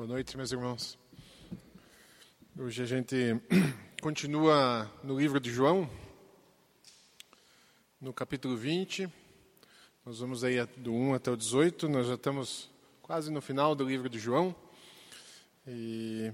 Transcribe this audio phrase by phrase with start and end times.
[0.00, 0.98] Boa noite, meus irmãos.
[2.58, 3.14] Hoje a gente
[4.00, 5.86] continua no livro de João,
[8.00, 9.12] no capítulo 20.
[10.06, 11.86] Nós vamos aí do 1 até o 18.
[11.86, 12.70] Nós já estamos
[13.02, 14.56] quase no final do livro de João.
[15.66, 16.32] E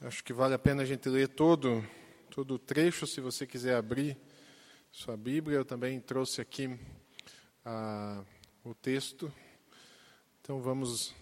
[0.00, 1.86] acho que vale a pena a gente ler todo,
[2.30, 4.16] todo o trecho, se você quiser abrir
[4.90, 5.58] sua Bíblia.
[5.58, 6.74] Eu também trouxe aqui
[7.66, 8.24] ah,
[8.64, 9.30] o texto.
[10.40, 11.14] Então vamos,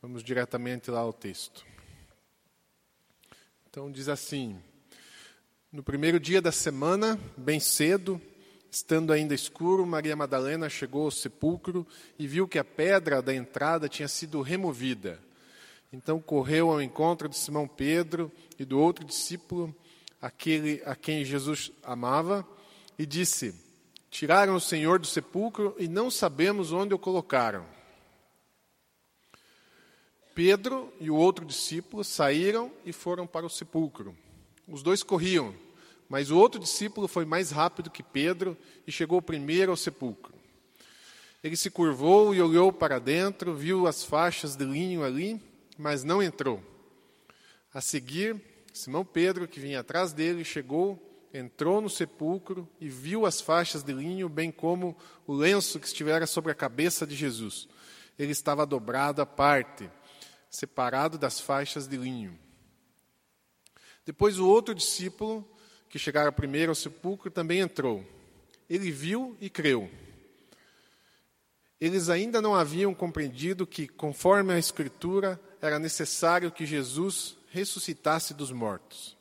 [0.00, 1.66] vamos diretamente lá ao texto.
[3.68, 4.56] Então diz assim:
[5.72, 8.20] No primeiro dia da semana, bem cedo,
[8.70, 11.86] estando ainda escuro, Maria Madalena chegou ao sepulcro
[12.18, 15.20] e viu que a pedra da entrada tinha sido removida.
[15.92, 19.74] Então correu ao encontro de Simão Pedro e do outro discípulo,
[20.20, 22.46] aquele a quem Jesus amava,
[22.98, 23.54] e disse:
[24.10, 27.77] Tiraram o Senhor do sepulcro e não sabemos onde o colocaram.
[30.38, 34.16] Pedro e o outro discípulo saíram e foram para o sepulcro.
[34.68, 35.52] Os dois corriam,
[36.08, 40.32] mas o outro discípulo foi mais rápido que Pedro e chegou primeiro ao sepulcro.
[41.42, 45.42] Ele se curvou e olhou para dentro, viu as faixas de linho ali,
[45.76, 46.62] mas não entrou.
[47.74, 48.40] A seguir,
[48.72, 53.92] Simão Pedro, que vinha atrás dele, chegou entrou no sepulcro e viu as faixas de
[53.92, 54.96] linho, bem como
[55.26, 57.68] o lenço que estivera sobre a cabeça de Jesus.
[58.16, 59.90] Ele estava dobrado à parte,
[60.50, 62.38] separado das faixas de linho.
[64.04, 65.46] Depois o outro discípulo,
[65.88, 68.04] que chegara primeiro ao sepulcro, também entrou.
[68.68, 69.90] Ele viu e creu.
[71.80, 78.50] Eles ainda não haviam compreendido que, conforme a Escritura, era necessário que Jesus ressuscitasse dos
[78.50, 79.16] mortos.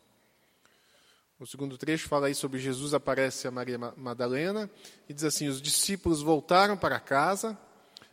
[1.40, 4.70] O segundo trecho fala aí sobre Jesus aparece a Maria Madalena
[5.08, 7.56] e diz assim: Os discípulos voltaram para casa,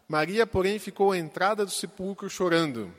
[0.07, 2.93] Maria, porém, ficou à entrada do sepulcro chorando.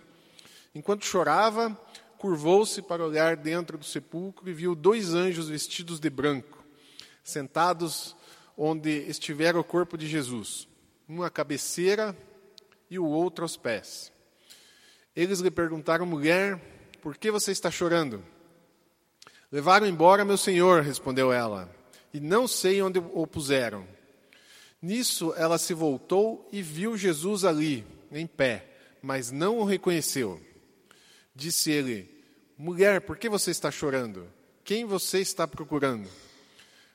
[0.75, 1.75] Enquanto chorava,
[2.17, 6.65] curvou-se para olhar dentro do sepulcro e viu dois anjos vestidos de branco,
[7.23, 8.13] sentados
[8.57, 10.67] onde estivera o corpo de Jesus,
[11.07, 12.13] um à cabeceira
[12.89, 14.11] e o outro aos pés.
[15.15, 16.59] Eles lhe perguntaram, mulher,
[17.01, 18.21] por que você está chorando?
[19.49, 21.73] Levaram embora meu senhor, respondeu ela,
[22.13, 23.87] e não sei onde o puseram.
[24.81, 30.41] Nisso ela se voltou e viu Jesus ali, em pé, mas não o reconheceu.
[31.35, 32.09] Disse ele:
[32.57, 34.27] Mulher, por que você está chorando?
[34.63, 36.07] Quem você está procurando?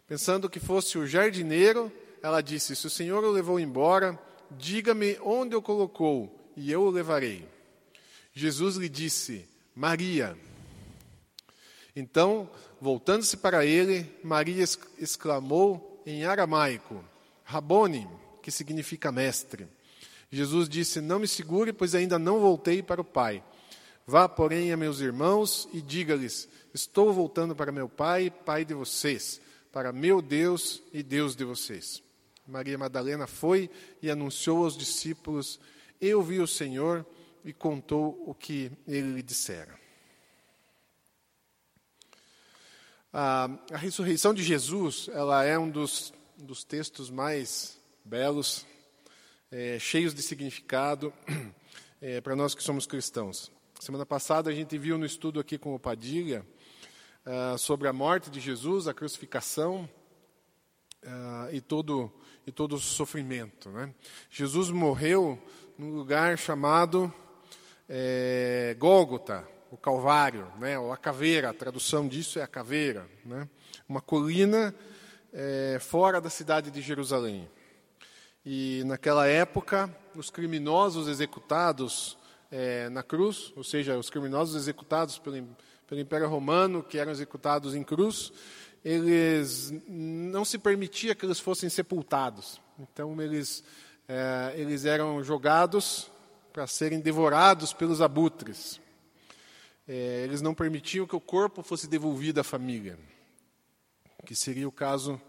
[0.09, 1.93] Pensando que fosse o jardineiro,
[2.23, 4.19] ela disse: Se o Senhor o levou embora,
[4.51, 7.47] diga-me onde o colocou, e eu o levarei.
[8.33, 10.37] Jesus lhe disse: Maria.
[11.95, 12.49] Então,
[12.81, 14.65] voltando-se para ele, Maria
[14.99, 17.05] exclamou em aramaico:
[17.45, 18.09] Rabone,
[18.43, 19.69] que significa mestre.
[20.31, 23.45] Jesus disse: Não me segure, pois ainda não voltei para o Pai.
[24.11, 29.41] Vá, porém, a meus irmãos e diga-lhes: Estou voltando para meu Pai, Pai de vocês,
[29.71, 32.03] para meu Deus e Deus de vocês.
[32.45, 33.71] Maria Madalena foi
[34.03, 35.61] e anunciou aos discípulos:
[36.01, 37.07] Eu vi o Senhor
[37.45, 39.79] e contou o que ele lhe dissera.
[43.13, 48.67] A, a ressurreição de Jesus, ela é um dos, dos textos mais belos,
[49.53, 51.15] é, cheios de significado
[52.01, 53.53] é, para nós que somos cristãos.
[53.81, 56.45] Semana passada a gente viu no estudo aqui com o Padilha
[57.25, 59.89] uh, sobre a morte de Jesus, a crucificação
[61.03, 62.13] uh, e, todo,
[62.47, 63.71] e todo o sofrimento.
[63.71, 63.95] Né?
[64.29, 65.43] Jesus morreu
[65.79, 67.11] num lugar chamado
[67.89, 73.49] é, Gólgota, o Calvário, né, ou a caveira, a tradução disso é a caveira, né,
[73.89, 74.75] uma colina
[75.33, 77.49] é, fora da cidade de Jerusalém.
[78.45, 82.20] E naquela época, os criminosos executados
[82.51, 85.47] é, na cruz, ou seja, os criminosos executados pelo,
[85.87, 88.33] pelo Império Romano, que eram executados em cruz,
[88.85, 92.61] eles não se permitia que eles fossem sepultados.
[92.79, 93.63] Então eles
[94.09, 96.11] é, eles eram jogados
[96.53, 98.81] para serem devorados pelos abutres
[99.93, 102.97] é, eles não permitiam que o corpo fosse devolvido à família,
[104.25, 105.21] que seria o caso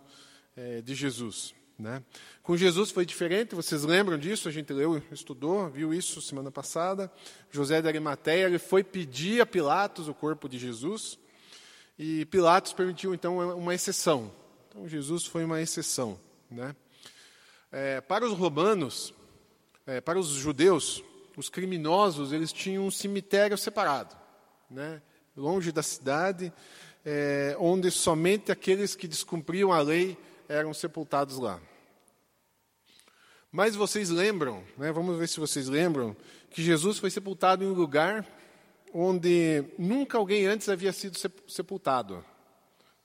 [0.55, 1.55] é, de Jesus.
[1.81, 2.03] Né?
[2.43, 4.47] Com Jesus foi diferente, vocês lembram disso?
[4.47, 7.11] A gente leu, estudou, viu isso semana passada.
[7.49, 11.17] José de Arimateia ele foi pedir a Pilatos o corpo de Jesus
[11.97, 14.31] e Pilatos permitiu então uma exceção.
[14.69, 16.19] Então Jesus foi uma exceção.
[16.51, 16.75] Né?
[17.71, 19.11] É, para os romanos,
[19.87, 21.03] é, para os judeus,
[21.35, 24.15] os criminosos eles tinham um cemitério separado
[24.69, 25.01] né,
[25.35, 26.53] longe da cidade,
[27.03, 30.15] é, onde somente aqueles que descumpriam a lei
[30.47, 31.59] eram sepultados lá.
[33.51, 36.15] Mas vocês lembram, né, vamos ver se vocês lembram,
[36.49, 38.25] que Jesus foi sepultado em um lugar
[38.93, 41.17] onde nunca alguém antes havia sido
[41.47, 42.23] sepultado.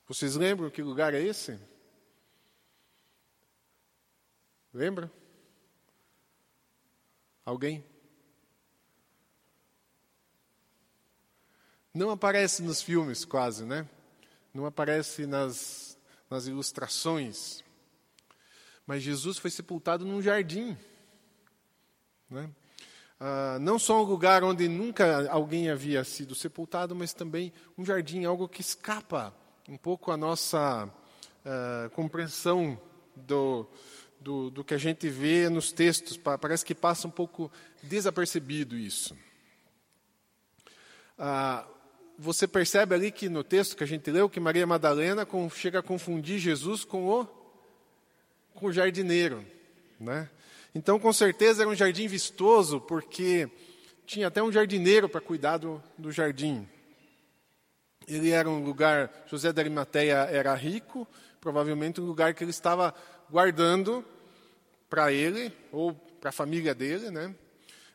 [0.07, 1.59] Vocês lembram que lugar é esse?
[4.73, 5.11] Lembra?
[7.43, 7.83] Alguém?
[11.93, 13.87] Não aparece nos filmes quase, né?
[14.53, 15.97] Não aparece nas,
[16.29, 17.63] nas ilustrações.
[18.87, 20.77] Mas Jesus foi sepultado num jardim.
[22.29, 22.49] Né?
[23.19, 28.23] Ah, não só um lugar onde nunca alguém havia sido sepultado, mas também um jardim,
[28.23, 29.35] algo que escapa
[29.67, 30.89] um pouco a nossa
[31.43, 32.79] ah, compreensão
[33.13, 33.67] do,
[34.21, 36.15] do, do, que a gente vê nos textos.
[36.15, 37.51] Parece que passa um pouco
[37.83, 39.17] desapercebido isso.
[41.17, 41.67] Ah,
[42.17, 45.83] você percebe ali que no texto que a gente leu, que Maria Madalena chega a
[45.83, 47.36] confundir Jesus com o,
[48.57, 49.45] com o jardineiro.
[49.99, 50.29] Né?
[50.73, 53.49] Então, com certeza, era um jardim vistoso, porque
[54.05, 56.67] tinha até um jardineiro para cuidar do, do jardim.
[58.07, 61.07] Ele era um lugar, José da Arimateia era rico,
[61.39, 62.93] provavelmente um lugar que ele estava
[63.29, 64.03] guardando
[64.89, 67.35] para ele, ou para a família dele, né?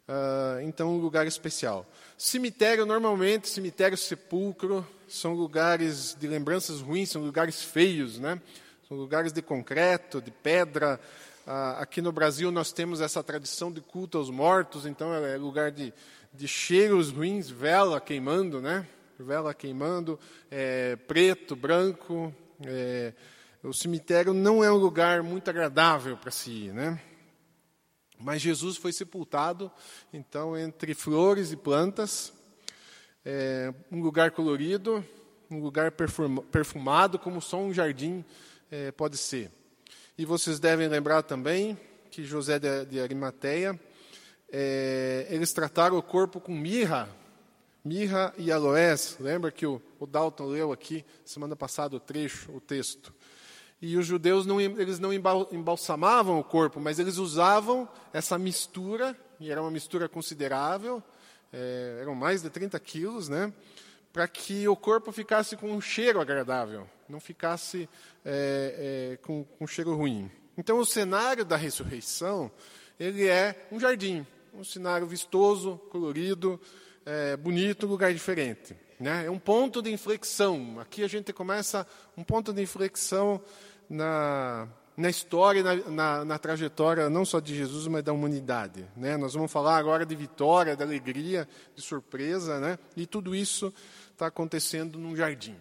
[0.09, 1.87] Uh, então, um lugar especial.
[2.19, 8.41] Cemitério, normalmente, cemitério, sepulcro, são lugares de lembranças ruins, são lugares feios, né?
[8.95, 11.01] Lugares de concreto, de pedra,
[11.47, 15.73] ah, aqui no Brasil nós temos essa tradição de culto aos mortos, então é lugar
[15.73, 15.93] de,
[16.33, 18.87] de cheiros ruins, vela queimando, né?
[19.19, 22.33] Vela queimando, é, preto, branco.
[22.67, 23.15] É,
[23.63, 27.01] o cemitério não é um lugar muito agradável para se ir, né?
[28.21, 29.73] Mas Jesus foi sepultado,
[30.13, 32.33] então, entre flores e plantas,
[33.25, 35.05] é, um lugar colorido,
[35.51, 38.25] um lugar perfumado, como só um jardim
[38.73, 39.51] é, pode ser.
[40.17, 41.79] E vocês devem lembrar também
[42.11, 43.79] que José de, de Arimateia,
[44.51, 47.07] é, eles trataram o corpo com mirra,
[47.85, 49.19] mirra e aloés.
[49.21, 53.15] Lembra que o, o Dalton leu aqui semana passada o trecho, o texto.
[53.81, 59.51] E os judeus não, eles não embalsamavam o corpo, mas eles usavam essa mistura, e
[59.51, 61.03] era uma mistura considerável,
[61.53, 63.53] é, eram mais de 30 quilos, né?
[64.13, 67.89] Para que o corpo ficasse com um cheiro agradável, não ficasse
[68.25, 70.31] é, é, com, com um cheiro ruim.
[70.57, 72.51] Então, o cenário da ressurreição
[73.01, 76.61] ele é um jardim, um cenário vistoso, colorido,
[77.05, 78.77] é, bonito, um lugar diferente.
[79.01, 79.27] Né?
[79.27, 80.79] É um ponto de inflexão.
[80.79, 81.87] Aqui a gente começa
[82.17, 83.41] um ponto de inflexão
[83.91, 88.87] na, na história, na, na, na, trajetória não só de Jesus, mas da humanidade.
[88.97, 89.17] Né?
[89.17, 92.79] Nós vamos falar agora de vitória, de alegria, de surpresa, né?
[92.97, 93.73] e tudo isso
[94.23, 95.57] está acontecendo num jardim.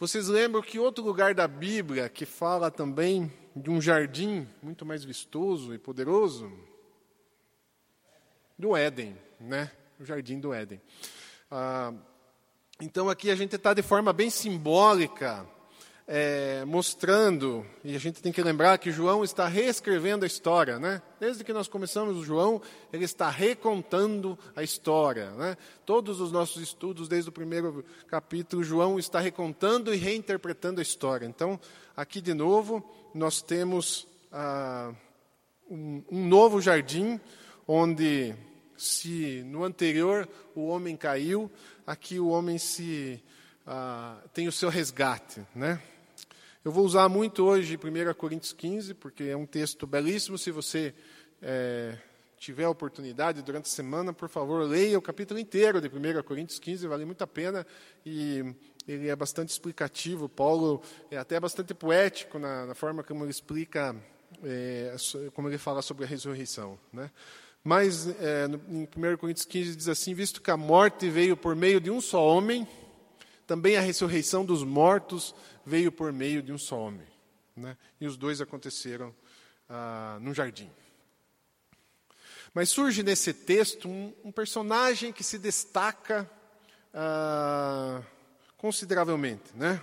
[0.00, 5.04] Vocês lembram que outro lugar da Bíblia que fala também de um jardim muito mais
[5.04, 6.50] vistoso e poderoso?
[8.58, 9.70] Do Éden, né?
[10.00, 10.80] O jardim do Éden.
[11.48, 11.92] Ah,
[12.80, 15.46] então aqui a gente está de forma bem simbólica
[16.10, 21.02] é, mostrando, e a gente tem que lembrar que João está reescrevendo a história, né?
[21.20, 25.54] Desde que nós começamos o João, ele está recontando a história, né?
[25.84, 31.26] Todos os nossos estudos, desde o primeiro capítulo, João está recontando e reinterpretando a história.
[31.26, 31.60] Então,
[31.94, 32.82] aqui de novo,
[33.14, 34.94] nós temos ah,
[35.70, 37.20] um, um novo jardim,
[37.66, 38.34] onde
[38.78, 41.50] se no anterior o homem caiu,
[41.86, 43.22] aqui o homem se
[43.66, 45.78] ah, tem o seu resgate, né?
[46.68, 50.36] Eu vou usar muito hoje 1 Coríntios 15, porque é um texto belíssimo.
[50.36, 50.94] Se você
[51.40, 51.96] é,
[52.36, 56.58] tiver a oportunidade durante a semana, por favor, leia o capítulo inteiro de 1 Coríntios
[56.58, 57.66] 15, vale muito a pena.
[58.04, 58.54] E
[58.86, 60.28] ele é bastante explicativo.
[60.28, 63.96] Paulo é até bastante poético na, na forma como ele explica,
[64.44, 64.94] é,
[65.32, 66.78] como ele fala sobre a ressurreição.
[66.92, 67.10] Né?
[67.64, 71.80] Mas é, em 1 Coríntios 15 diz assim: Visto que a morte veio por meio
[71.80, 72.68] de um só homem,
[73.46, 75.34] também a ressurreição dos mortos
[75.68, 77.06] veio por meio de um só homem.
[77.54, 77.76] Né?
[78.00, 79.14] E os dois aconteceram
[79.68, 80.70] ah, num jardim.
[82.54, 86.28] Mas surge nesse texto um, um personagem que se destaca
[86.94, 88.02] ah,
[88.56, 89.54] consideravelmente.
[89.54, 89.80] Né?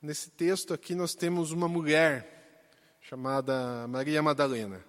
[0.00, 2.66] Nesse texto aqui nós temos uma mulher
[3.02, 4.82] chamada Maria Madalena.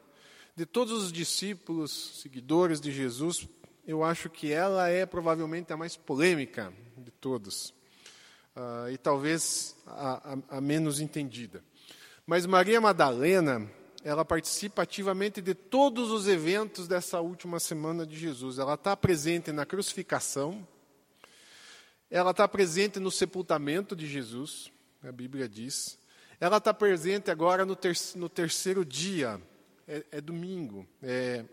[0.56, 3.46] De todos os discípulos, seguidores de Jesus,
[3.86, 7.75] eu acho que ela é provavelmente a mais polêmica de todos
[8.56, 11.64] uh, e talvez a, a, a menos entendida.
[12.26, 13.70] Mas Maria Madalena,
[14.04, 18.58] ela participa ativamente de todos os eventos dessa última semana de Jesus.
[18.58, 20.68] Ela está presente na crucificação,
[22.10, 24.72] ela está presente no sepultamento de Jesus,
[25.04, 26.00] a Bíblia diz.
[26.40, 29.42] Ela está presente agora no, ter no terceiro dia,
[29.88, 30.88] é, é domingo.
[31.02, 31.46] É,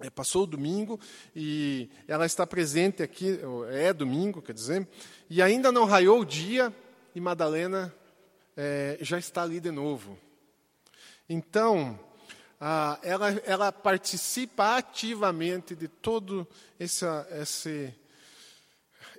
[0.00, 0.98] É, passou o domingo
[1.36, 3.38] e ela está presente aqui,
[3.70, 4.88] é domingo, quer dizer,
[5.28, 6.74] e ainda não raiou o dia
[7.14, 7.94] e Madalena
[8.56, 10.18] é, já está ali de novo.
[11.28, 11.98] Então,
[12.58, 16.46] ah, ela, ela participa ativamente de todo
[16.78, 17.04] esse,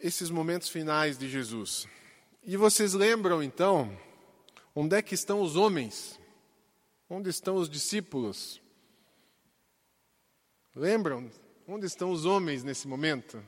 [0.02, 1.88] esses momentos finais de Jesus.
[2.42, 3.96] E vocês lembram então
[4.74, 6.20] onde é que estão os homens?
[7.10, 8.63] Onde estão os discípulos?
[10.76, 11.30] Lembram?
[11.68, 13.44] Onde estão os homens nesse momento?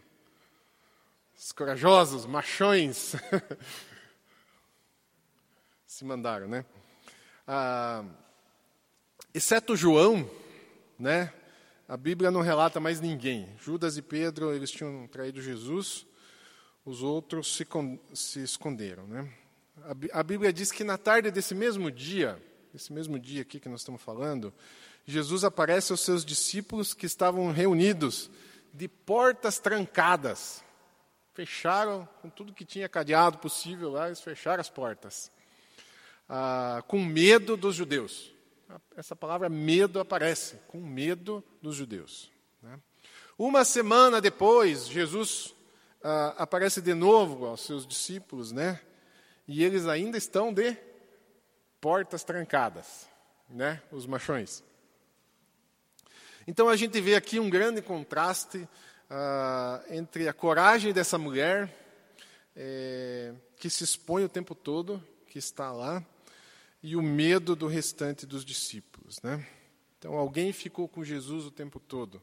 [1.35, 3.15] Os corajosos, machões.
[5.87, 6.63] Se mandaram, né?
[7.47, 8.05] Ah,
[9.33, 10.29] exceto João,
[10.99, 11.33] né?
[11.87, 13.49] A Bíblia não relata mais ninguém.
[13.59, 16.05] Judas e Pedro, eles tinham traído Jesus,
[16.85, 17.67] os outros se,
[18.13, 19.33] se esconderam, né?
[20.13, 22.39] A, Bíblia diz que na tarde desse mesmo dia,
[22.73, 24.53] esse mesmo dia aqui que nós estamos falando,
[25.05, 28.29] Jesus aparece aos seus discípulos que estavam reunidos
[28.73, 30.63] de portas trancadas.
[31.33, 35.31] Fecharam com tudo que tinha cadeado possível lá, eles fecharam as portas.
[36.27, 38.33] Ah, com medo dos judeus.
[38.97, 42.31] Essa palavra medo aparece, com medo dos judeus.
[42.61, 42.79] Né?
[43.37, 45.53] Uma semana depois, Jesus
[46.03, 48.81] ah, aparece de novo aos seus discípulos, né?
[49.47, 50.75] E eles ainda estão de
[51.79, 53.07] portas trancadas,
[53.47, 53.81] né?
[53.91, 54.63] Os machões.
[56.47, 58.67] Então a gente vê aqui um grande contraste
[59.09, 61.73] ah, entre a coragem dessa mulher,
[62.55, 66.05] é, que se expõe o tempo todo, que está lá,
[66.83, 69.19] e o medo do restante dos discípulos.
[69.23, 69.43] Né?
[69.97, 72.21] Então alguém ficou com Jesus o tempo todo.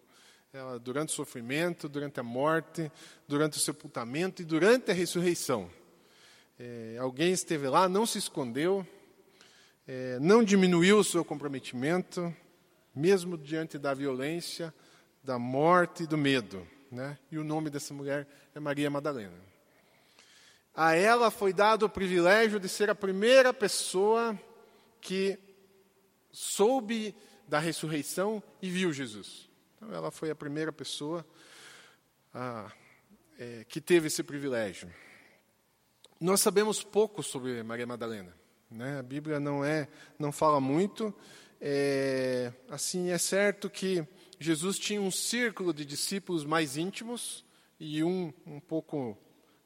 [0.53, 2.93] Ela, durante o sofrimento, durante a morte,
[3.27, 5.69] durante o sepultamento e durante a ressurreição.
[6.61, 8.87] É, alguém esteve lá, não se escondeu,
[9.85, 12.33] é, não diminuiu o seu comprometimento,
[12.95, 14.73] mesmo diante da violência,
[15.23, 16.67] da morte e do medo.
[16.91, 17.19] Né?
[17.31, 19.39] E o nome dessa mulher é Maria Madalena.
[20.75, 24.39] A ela foi dado o privilégio de ser a primeira pessoa
[25.01, 25.39] que
[26.31, 27.15] soube
[27.47, 29.49] da ressurreição e viu Jesus.
[29.77, 31.27] Então, ela foi a primeira pessoa
[32.33, 32.73] a,
[33.39, 34.93] é, que teve esse privilégio.
[36.19, 38.35] Nós sabemos pouco sobre Maria Madalena.
[38.71, 38.99] Né?
[38.99, 41.15] A Bíblia não é, não fala muito,
[41.65, 44.05] é, assim, é certo que
[44.41, 47.45] Jesus tinha um círculo de discípulos mais íntimos
[47.79, 49.17] e um um pouco,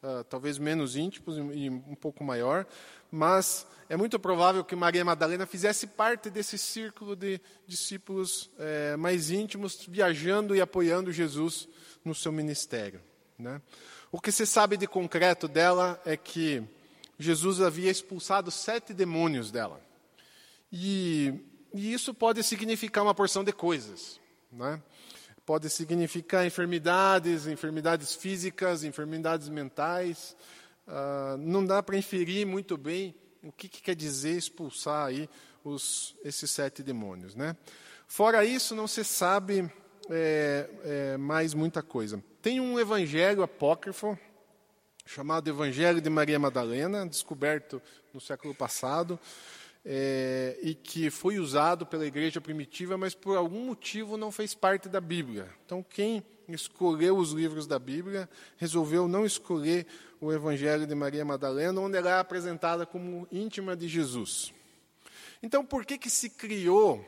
[0.02, 2.66] uh, talvez menos íntimos e um pouco maior,
[3.10, 9.30] mas é muito provável que Maria Madalena fizesse parte desse círculo de discípulos é, mais
[9.30, 11.66] íntimos, viajando e apoiando Jesus
[12.04, 13.00] no seu ministério.
[13.38, 13.62] Né?
[14.12, 16.62] O que se sabe de concreto dela é que
[17.18, 19.80] Jesus havia expulsado sete demônios dela.
[20.70, 21.32] E
[21.76, 24.20] e isso pode significar uma porção de coisas.
[24.50, 24.82] Né?
[25.44, 30.36] Pode significar enfermidades, enfermidades físicas, enfermidades mentais.
[30.86, 35.28] Uh, não dá para inferir muito bem o que, que, quer dizer expulsar aí
[35.62, 37.34] os, esses sete demônios.
[37.34, 37.56] Né?
[38.06, 39.70] Fora isso, não se sabe
[40.10, 42.22] é, é, mais muita coisa.
[42.40, 44.18] Tem um evangelho apócrifo,
[45.04, 47.80] chamado Evangelho de Maria Madalena, descoberto
[48.12, 49.18] no século passado,
[49.88, 54.88] é, e que foi usado pela igreja primitiva, mas por algum motivo não fez parte
[54.88, 55.48] da Bíblia.
[55.64, 59.86] Então, quem escolheu os livros da Bíblia resolveu não escolher
[60.20, 64.52] o Evangelho de Maria Madalena, onde ela é apresentada como íntima de Jesus.
[65.40, 67.04] Então, por que, que se criou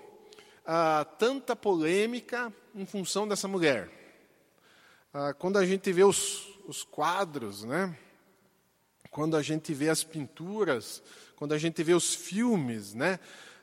[0.65, 3.91] ah, tanta polêmica em função dessa mulher?
[5.13, 7.97] Ah, quando a gente vê os, os quadros, né?
[9.11, 11.03] quando a gente vê as pinturas
[11.39, 13.21] quando a gente vê os filmes, né?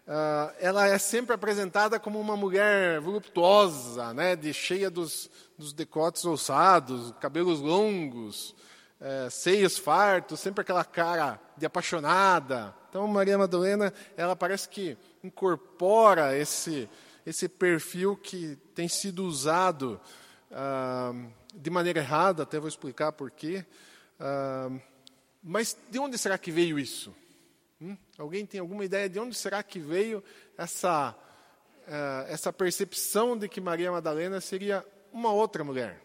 [0.08, 6.24] Uh, ela é sempre apresentada como uma mulher voluptuosa, né, de cheia dos, dos decotes
[6.24, 8.56] ousados, cabelos longos,
[9.02, 12.74] é, seios fartos, sempre aquela cara de apaixonada.
[12.88, 16.88] Então, Maria Madalena, ela parece que incorpora esse,
[17.26, 20.00] esse perfil que tem sido usado
[20.52, 23.66] uh, de maneira errada, até vou explicar por quê.
[24.20, 24.80] Uh,
[25.44, 27.14] mas de onde será que veio isso?
[27.82, 27.98] Hum?
[28.18, 30.24] Alguém tem alguma ideia de onde será que veio
[30.58, 36.02] essa, uh, essa percepção de que Maria Madalena seria uma outra mulher?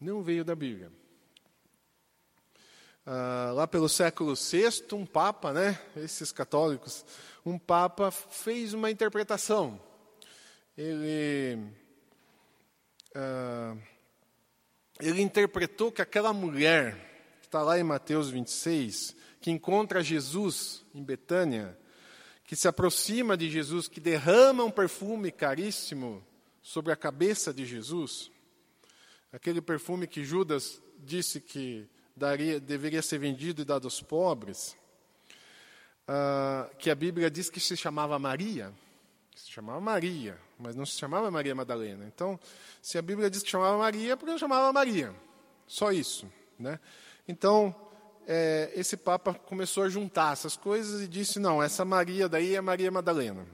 [0.00, 0.90] Não veio da Bíblia.
[3.06, 7.04] Uh, lá pelo século VI, um papa, né, esses católicos,
[7.44, 9.80] um papa fez uma interpretação.
[10.76, 11.60] Ele,
[13.14, 13.78] uh,
[14.98, 17.11] ele interpretou que aquela mulher
[17.52, 21.78] está lá em Mateus 26, que encontra Jesus em Betânia,
[22.46, 26.24] que se aproxima de Jesus, que derrama um perfume caríssimo
[26.62, 28.30] sobre a cabeça de Jesus,
[29.30, 34.74] aquele perfume que Judas disse que daria, deveria ser vendido e dado aos pobres,
[36.08, 38.72] uh, que a Bíblia diz que se chamava Maria,
[39.36, 42.06] se chamava Maria, mas não se chamava Maria Madalena.
[42.06, 42.40] Então,
[42.80, 45.14] se a Bíblia diz que chamava Maria, porque chamava Maria.
[45.66, 46.26] Só isso.
[46.58, 46.80] Né?
[47.26, 47.74] Então,
[48.26, 52.60] é, esse Papa começou a juntar essas coisas e disse: não, essa Maria daí é
[52.60, 53.46] Maria Madalena.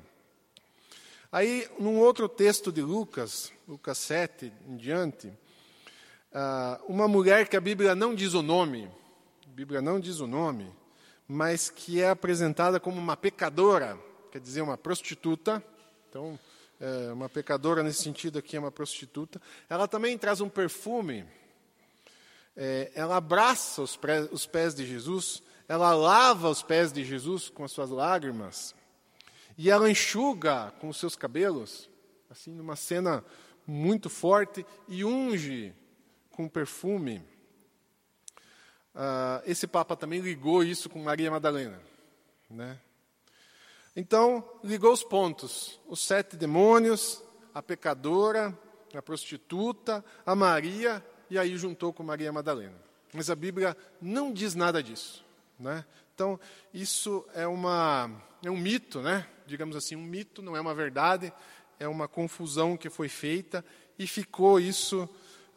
[1.31, 5.31] Aí, num outro texto de Lucas, Lucas 7 em diante,
[6.33, 8.91] ah, uma mulher que a Bíblia não diz o nome,
[9.47, 10.73] a Bíblia não diz o nome,
[11.27, 13.99] mas que é apresentada como uma pecadora,
[14.33, 15.63] quer dizer, uma prostituta.
[16.09, 16.39] Então,
[16.81, 19.41] é, uma pecadora nesse sentido aqui é uma prostituta.
[19.69, 21.27] Ela também traz um perfume.
[22.61, 27.49] É, ela abraça os, pré, os pés de Jesus, ela lava os pés de Jesus
[27.49, 28.75] com as suas lágrimas
[29.57, 31.91] e ela enxuga com os seus cabelos,
[32.29, 33.25] assim, numa cena
[33.67, 35.75] muito forte, e unge
[36.31, 37.19] com perfume.
[38.95, 41.81] Uh, esse Papa também ligou isso com Maria Madalena.
[42.49, 42.79] Né?
[43.97, 47.23] Então, ligou os pontos: os sete demônios,
[47.53, 48.57] a pecadora,
[48.95, 52.77] a prostituta, a Maria, e aí juntou com Maria Madalena.
[53.13, 55.25] Mas a Bíblia não diz nada disso.
[55.59, 55.85] Né?
[56.15, 56.39] Então,
[56.73, 58.11] isso é, uma,
[58.43, 59.27] é um mito, né?
[59.47, 61.33] digamos assim, um mito, não é uma verdade,
[61.81, 63.65] é uma confusão que foi feita
[63.99, 65.09] e ficou isso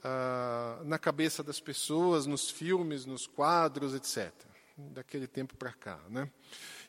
[0.03, 4.31] ah, na cabeça das pessoas, nos filmes, nos quadros, etc.
[4.77, 5.99] Daquele tempo para cá.
[6.09, 6.29] Né?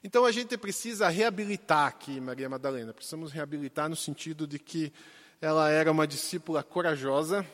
[0.02, 2.94] Então a gente precisa reabilitar aqui Maria Madalena.
[2.94, 4.92] Precisamos reabilitar no sentido de que
[5.40, 7.44] ela era uma discípula corajosa,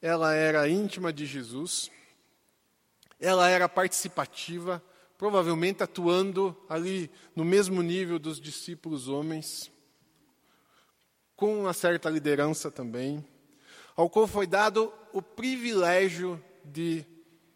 [0.00, 1.90] ela era íntima de Jesus,
[3.18, 4.82] ela era participativa,
[5.18, 9.70] provavelmente atuando ali no mesmo nível dos discípulos homens,
[11.36, 13.24] com uma certa liderança também,
[13.94, 17.04] ao qual foi dado o privilégio de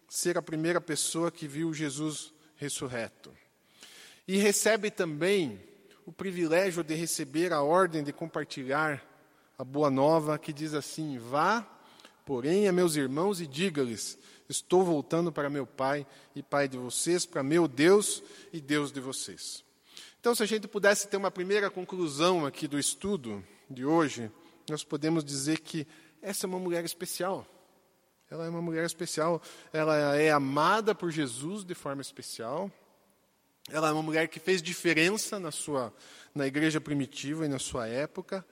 [0.09, 3.33] ser a primeira pessoa que viu Jesus ressurreto.
[4.29, 5.61] E recebe também
[6.07, 9.03] o privilégio de receber a ordem de compartilhar
[9.59, 11.67] a boa nova que diz assim: Vá,
[12.25, 17.25] porém, a meus irmãos e diga-lhes: Estou voltando para meu Pai e Pai de vocês,
[17.25, 19.65] para meu Deus e Deus de vocês.
[20.21, 24.31] Então, se a gente pudesse ter uma primeira conclusão aqui do estudo de hoje,
[24.69, 25.87] nós podemos dizer que
[26.23, 27.47] essa é uma mulher especial.
[28.31, 29.43] Ela é uma mulher especial.
[29.73, 32.71] Ela é amada por Jesus de forma especial.
[33.71, 35.93] Ela é uma mulher que fez diferença na sua
[36.35, 38.45] na igreja primitiva e na sua época.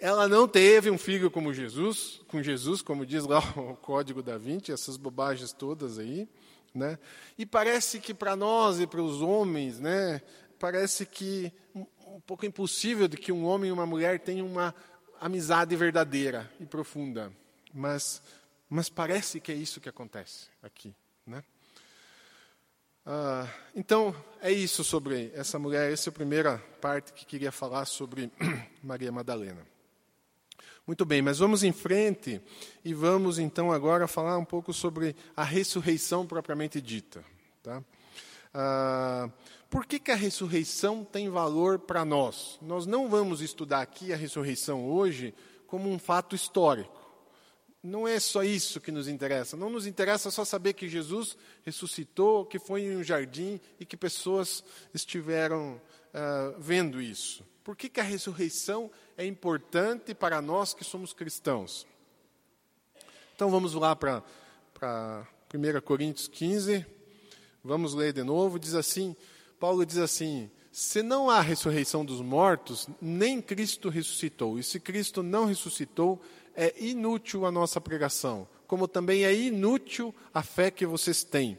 [0.00, 4.38] Ela não teve um filho como Jesus, com Jesus, como diz lá o Código da
[4.38, 6.26] Vinci, essas bobagens todas aí,
[6.74, 6.98] né?
[7.36, 10.22] E parece que para nós e para os homens, né,
[10.58, 11.84] parece que um,
[12.26, 14.74] pouco impossível de que um homem e uma mulher tenham uma
[15.20, 17.30] amizade verdadeira e profunda.
[17.72, 18.22] Mas
[18.72, 20.94] mas parece que é isso que acontece aqui,
[21.26, 21.42] né?
[23.04, 25.92] Ah, então, é isso sobre essa mulher.
[25.92, 28.30] Essa é a primeira parte que queria falar sobre
[28.80, 29.66] Maria Madalena.
[30.90, 32.40] Muito bem, mas vamos em frente
[32.84, 37.24] e vamos então agora falar um pouco sobre a ressurreição propriamente dita.
[37.62, 37.80] Tá?
[38.52, 39.30] Ah,
[39.70, 42.58] por que, que a ressurreição tem valor para nós?
[42.60, 45.32] Nós não vamos estudar aqui a ressurreição hoje
[45.64, 46.98] como um fato histórico
[47.82, 49.56] não é só isso que nos interessa.
[49.56, 53.96] Não nos interessa só saber que Jesus ressuscitou, que foi em um jardim e que
[53.96, 55.80] pessoas estiveram
[56.12, 57.42] uh, vendo isso.
[57.62, 61.86] Por que, que a ressurreição é importante para nós que somos cristãos?
[63.34, 64.22] Então vamos lá para
[65.54, 66.84] 1 Coríntios 15.
[67.62, 68.58] Vamos ler de novo.
[68.58, 69.14] Diz assim:
[69.58, 74.58] Paulo diz assim: se não há ressurreição dos mortos, nem Cristo ressuscitou.
[74.58, 76.20] E se Cristo não ressuscitou,
[76.54, 81.58] é inútil a nossa pregação, como também é inútil a fé que vocês têm.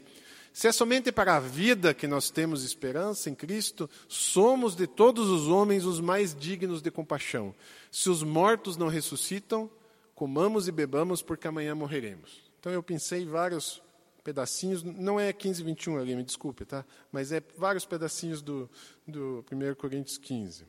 [0.52, 5.30] Se é somente para a vida que nós temos esperança em Cristo, somos de todos
[5.30, 7.54] os homens os mais dignos de compaixão.
[7.90, 9.70] Se os mortos não ressuscitam,
[10.14, 12.42] comamos e bebamos, porque amanhã morreremos.
[12.60, 13.82] Então eu pensei vários
[14.22, 16.84] pedacinhos, não é 15, 21 ali, me desculpe, tá?
[17.10, 18.70] Mas é vários pedacinhos do,
[19.06, 20.64] do 1 Coríntios 15.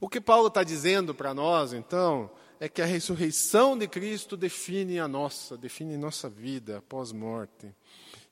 [0.00, 4.98] O que Paulo está dizendo para nós, então, é que a ressurreição de Cristo define
[4.98, 7.72] a nossa, define nossa vida após morte.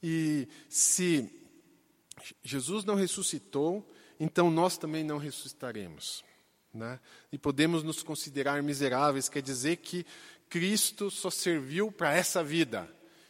[0.03, 1.31] E se
[2.43, 3.87] Jesus não ressuscitou,
[4.19, 6.25] então nós também não ressuscitaremos.
[6.73, 7.01] Né?
[7.33, 10.07] E podemos nos considerar miseráveis, quer dizer que
[10.49, 12.89] Cristo só serviu para essa vida.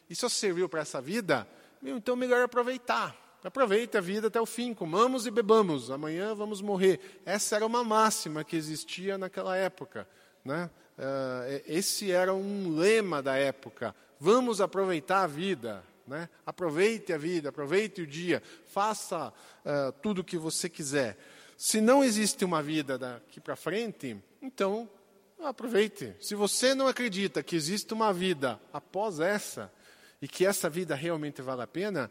[0.08, 1.46] E só serviu para essa vida,
[1.80, 3.16] então melhor aproveitar.
[3.44, 7.20] Aproveite a vida até o fim, comamos e bebamos, amanhã vamos morrer.
[7.24, 10.06] Essa era uma máxima que existia naquela época.
[10.44, 10.68] Né?
[10.98, 13.94] Uh, esse era um lema da época.
[14.18, 15.82] Vamos aproveitar a vida.
[16.10, 16.28] Né?
[16.44, 21.16] Aproveite a vida, aproveite o dia, faça uh, tudo o que você quiser.
[21.56, 24.90] Se não existe uma vida daqui para frente, então
[25.38, 26.12] aproveite.
[26.18, 29.72] Se você não acredita que existe uma vida após essa,
[30.20, 32.10] e que essa vida realmente vale a pena,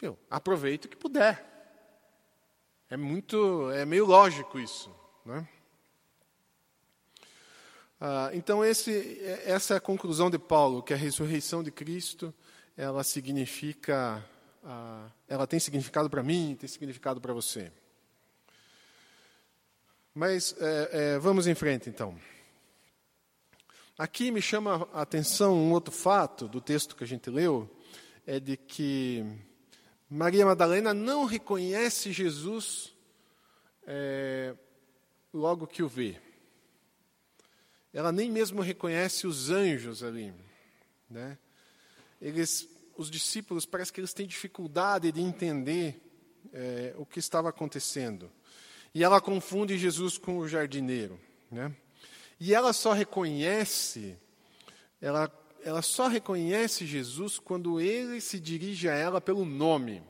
[0.00, 1.44] viu, aproveite o que puder.
[2.88, 4.90] É muito, é meio lógico isso,
[5.26, 5.46] né?
[8.00, 12.32] Ah, então esse, essa é a conclusão de Paulo, que a ressurreição de Cristo,
[12.78, 14.24] ela significa,
[15.26, 17.72] ela tem significado para mim, tem significado para você.
[20.14, 22.16] Mas é, é, vamos em frente então.
[23.98, 27.68] Aqui me chama a atenção um outro fato do texto que a gente leu,
[28.24, 29.26] é de que
[30.08, 32.94] Maria Madalena não reconhece Jesus
[33.88, 34.54] é,
[35.34, 36.16] logo que o vê.
[37.92, 40.32] Ela nem mesmo reconhece os anjos ali.
[41.10, 41.36] Né?
[42.20, 46.02] Eles, os discípulos, parece que eles têm dificuldade de entender
[46.52, 48.30] é, o que estava acontecendo.
[48.94, 51.20] E ela confunde Jesus com o jardineiro.
[51.50, 51.74] Né?
[52.40, 54.16] E ela só reconhece,
[55.00, 55.30] ela,
[55.62, 60.02] ela só reconhece Jesus quando ele se dirige a ela pelo nome.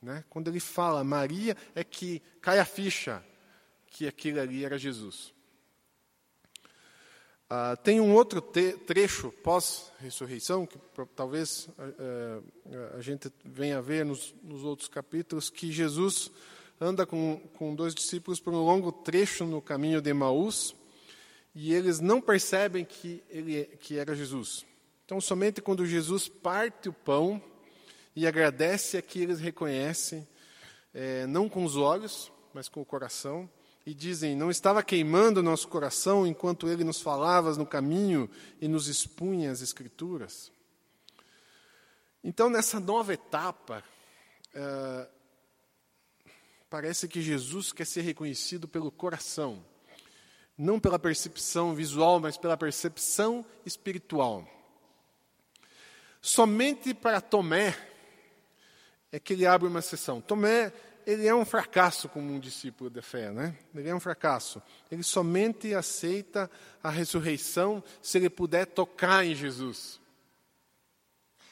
[0.00, 0.24] Né?
[0.30, 3.24] Quando ele fala Maria, é que cai a ficha
[3.88, 5.34] que aquilo ali era Jesus.
[7.52, 10.78] Ah, tem um outro trecho pós-ressurreição, que
[11.16, 16.30] talvez uh, a gente venha a ver nos, nos, outros capítulos, que Jesus
[16.80, 20.76] anda com, com dois discípulos por um longo trecho no caminho de Emaús,
[21.52, 24.64] e eles não percebem que ele que era Jesus.
[25.04, 27.42] Então, somente quando Jesus parte o pão
[28.14, 30.24] e agradece é que eles reconhecem,
[30.94, 33.50] é, não com os olhos, mas com o coração,
[33.84, 38.28] e dizem: Não estava queimando nosso coração enquanto ele nos falava no caminho
[38.60, 40.52] e nos expunha as Escrituras?
[42.22, 43.82] Então, nessa nova etapa,
[44.54, 45.08] é,
[46.68, 49.64] parece que Jesus quer ser reconhecido pelo coração
[50.60, 54.46] não pela percepção visual, mas pela percepção espiritual.
[56.20, 57.74] Somente para Tomé
[59.10, 60.20] é que ele abre uma exceção.
[60.20, 60.70] Tomé,
[61.06, 63.56] ele é um fracasso como um discípulo de fé, né?
[63.74, 64.62] Ele é um fracasso.
[64.90, 66.50] Ele somente aceita
[66.82, 70.00] a ressurreição se ele puder tocar em Jesus.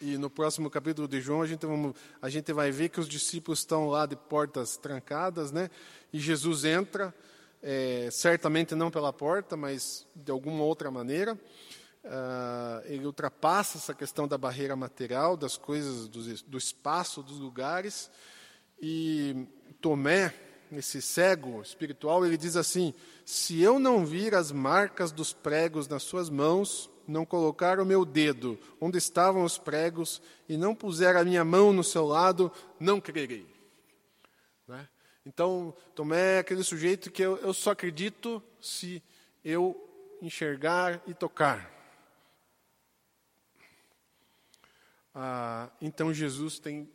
[0.01, 3.09] E no próximo capítulo de João, a gente, vamos, a gente vai ver que os
[3.09, 5.71] discípulos estão lá de portas trancadas, né?
[6.13, 7.13] E Jesus entra
[7.63, 11.39] é, certamente não pela porta, mas de alguma outra maneira.
[12.05, 18.11] Uh, ele ultrapassa essa questão da barreira material, das coisas, do, do espaço, dos lugares.
[18.81, 19.47] E
[19.81, 20.35] Tomé,
[20.73, 26.03] esse cego espiritual, ele diz assim: Se eu não vir as marcas dos pregos nas
[26.03, 31.25] suas mãos, não colocar o meu dedo onde estavam os pregos e não puser a
[31.25, 33.47] minha mão no seu lado, não crerei.
[34.67, 34.87] Né?
[35.25, 39.03] Então, Tomé é aquele sujeito que eu, eu só acredito se
[39.45, 39.77] eu
[40.21, 41.71] enxergar e tocar.
[45.15, 46.89] Ah, então, Jesus tem,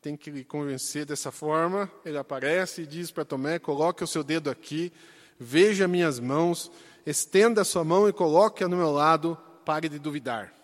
[0.00, 1.90] tem que lhe convencer dessa forma.
[2.04, 4.92] Ele aparece e diz para Tomé: coloque o seu dedo aqui,
[5.38, 6.70] veja minhas mãos,
[7.04, 10.54] estenda a sua mão e coloque-a no meu lado, pare de duvidar.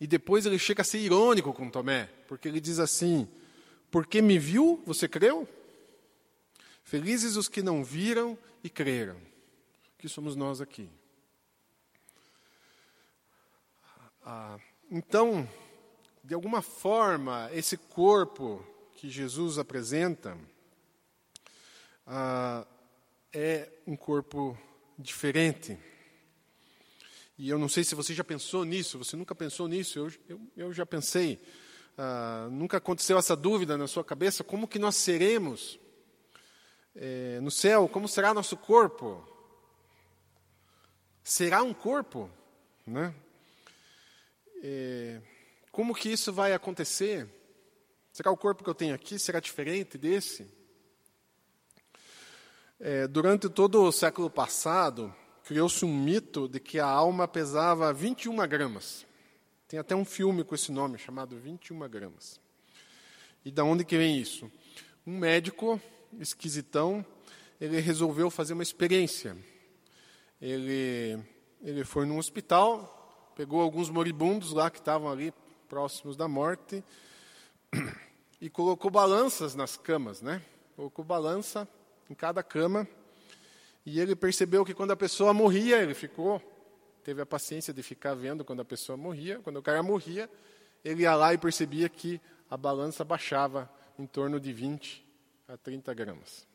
[0.00, 3.28] E depois ele chega a ser irônico com Tomé, porque ele diz assim:
[3.90, 5.48] porque me viu, você creu?
[6.82, 9.16] Felizes os que não viram e creram.
[9.96, 10.90] Que somos nós aqui.
[14.26, 14.58] Ah,
[14.90, 15.48] então,
[16.24, 20.38] de alguma forma, esse corpo que Jesus apresenta
[22.06, 22.66] ah,
[23.30, 24.58] é um corpo
[24.98, 25.78] diferente.
[27.36, 30.40] E eu não sei se você já pensou nisso, você nunca pensou nisso, eu, eu,
[30.56, 31.38] eu já pensei.
[31.98, 34.42] Ah, nunca aconteceu essa dúvida na sua cabeça?
[34.42, 35.78] Como que nós seremos
[36.96, 37.86] é, no céu?
[37.86, 39.22] Como será nosso corpo?
[41.22, 42.30] Será um corpo?
[42.86, 43.14] Né?
[44.62, 45.20] É,
[45.74, 47.28] como que isso vai acontecer?
[48.12, 49.18] Será o corpo que eu tenho aqui?
[49.18, 50.46] Será diferente desse?
[52.78, 58.36] É, durante todo o século passado, criou-se um mito de que a alma pesava 21
[58.46, 59.04] gramas.
[59.66, 62.40] Tem até um filme com esse nome, chamado 21 gramas.
[63.44, 64.48] E da onde que vem isso?
[65.04, 65.80] Um médico
[66.20, 67.04] esquisitão,
[67.60, 69.36] ele resolveu fazer uma experiência.
[70.40, 71.18] Ele,
[71.60, 75.34] ele foi num hospital, pegou alguns moribundos lá que estavam ali
[75.74, 76.84] próximos da morte,
[78.40, 80.40] e colocou balanças nas camas, né?
[80.76, 81.66] Colocou balança
[82.08, 82.86] em cada cama.
[83.84, 86.40] E ele percebeu que quando a pessoa morria, ele ficou,
[87.02, 89.40] teve a paciência de ficar vendo quando a pessoa morria.
[89.40, 90.30] Quando o cara morria,
[90.84, 95.04] ele ia lá e percebia que a balança baixava em torno de 20
[95.48, 96.46] a 30 gramas.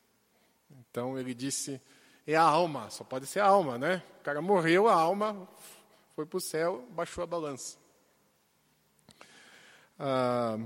[0.72, 1.82] Então ele disse:
[2.26, 4.02] é a alma, só pode ser a alma, né?
[4.22, 5.46] O cara morreu, a alma
[6.16, 7.89] foi para o céu, baixou a balança.
[10.00, 10.58] Ah,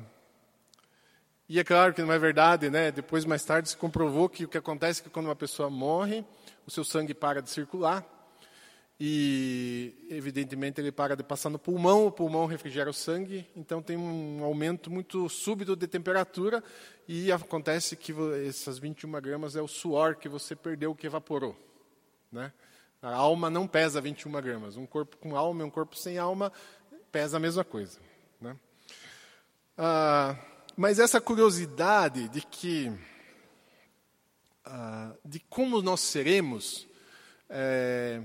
[1.49, 2.91] e é claro que não é verdade, né?
[2.91, 6.23] Depois, mais tarde, se comprovou que o que acontece é que quando uma pessoa morre,
[6.65, 8.05] o seu sangue para de circular
[8.99, 13.97] e, evidentemente, ele para de passar no pulmão, o pulmão refrigera o sangue, então tem
[13.97, 16.63] um aumento muito súbito de temperatura
[17.07, 18.13] e acontece que
[18.47, 21.55] essas 21 gramas é o suor que você perdeu, que evaporou.
[22.31, 22.53] Né?
[23.01, 24.77] A alma não pesa 21 gramas.
[24.77, 26.51] Um corpo com alma e um corpo sem alma
[27.11, 27.99] pesa a mesma coisa.
[29.77, 30.35] Ah,
[30.77, 32.91] mas essa curiosidade de que
[34.65, 36.87] ah, de como nós seremos,
[37.49, 38.21] é,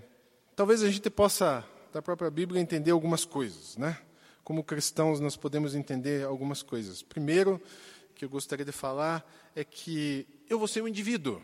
[0.55, 3.77] talvez a gente possa, da própria Bíblia, entender algumas coisas.
[3.77, 3.99] Né?
[4.45, 7.03] Como cristãos, nós podemos entender algumas coisas.
[7.03, 7.61] Primeiro,
[8.15, 11.43] que eu gostaria de falar é que eu vou ser um indivíduo.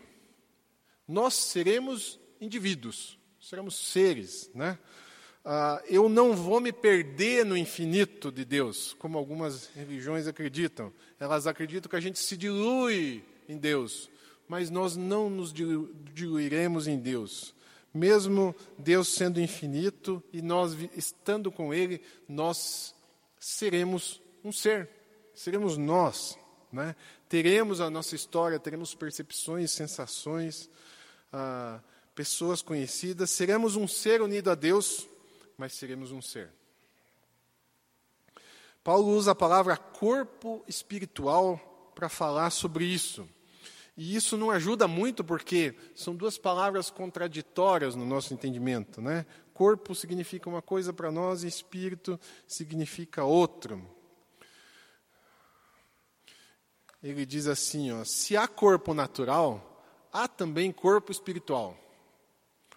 [1.09, 4.51] Nós seremos indivíduos, seremos seres.
[4.55, 4.79] Né?
[5.44, 10.92] Ah, eu não vou me perder no infinito de Deus, como algumas religiões acreditam.
[11.20, 14.11] Elas acreditam que a gente se dilui em Deus
[14.48, 17.54] mas nós não nos diluiremos em Deus.
[17.92, 22.94] Mesmo Deus sendo infinito e nós estando com Ele, nós
[23.38, 24.88] seremos um ser,
[25.35, 26.37] seremos nós.
[26.72, 26.96] Né?
[27.28, 30.68] Teremos a nossa história, teremos percepções, sensações,
[31.33, 31.80] ah,
[32.14, 35.09] pessoas conhecidas, seremos um ser unido a Deus,
[35.57, 36.51] mas seremos um ser.
[38.83, 41.59] Paulo usa a palavra corpo espiritual
[41.95, 43.27] para falar sobre isso.
[43.97, 49.01] E isso não ajuda muito porque são duas palavras contraditórias no nosso entendimento.
[49.01, 49.25] Né?
[49.55, 53.81] Corpo significa uma coisa para nós e espírito significa outra.
[57.03, 61.79] Ele diz assim: ó, se há corpo natural, há também corpo espiritual.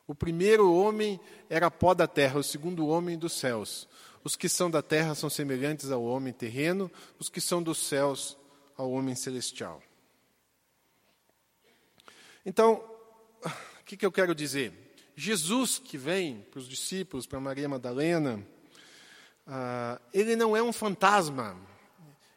[0.08, 3.88] O primeiro homem era pó da terra, o segundo homem dos céus.
[4.24, 6.89] Os que são da terra são semelhantes ao homem terreno,
[7.20, 8.38] os que são dos céus
[8.78, 9.84] ao homem celestial.
[12.46, 12.84] Então,
[13.43, 14.74] o que, que eu quero dizer?
[15.15, 18.41] Jesus que vem para os discípulos, para Maria Madalena,
[19.46, 21.58] uh, ele não é um fantasma,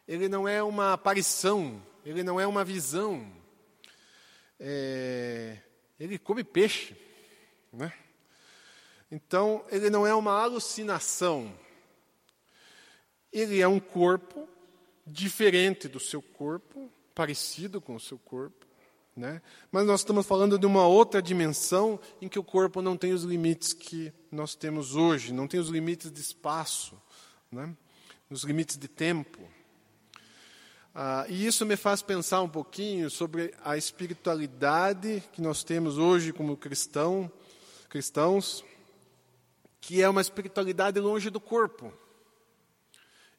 [0.07, 3.31] ele não é uma aparição, ele não é uma visão.
[4.59, 5.57] É,
[5.99, 6.95] ele come peixe,
[7.71, 7.93] né?
[9.11, 11.53] Então, ele não é uma alucinação.
[13.31, 14.47] Ele é um corpo
[15.05, 18.65] diferente do seu corpo, parecido com o seu corpo.
[19.15, 19.41] Né?
[19.69, 23.23] Mas nós estamos falando de uma outra dimensão em que o corpo não tem os
[23.23, 26.99] limites que nós temos hoje, não tem os limites de espaço,
[27.51, 27.75] né?
[28.29, 29.41] os limites de tempo.
[30.95, 36.31] Ah, e isso me faz pensar um pouquinho sobre a espiritualidade que nós temos hoje
[36.31, 37.31] como cristão,
[37.91, 38.63] cristãos,
[39.81, 41.93] que é uma espiritualidade longe do corpo.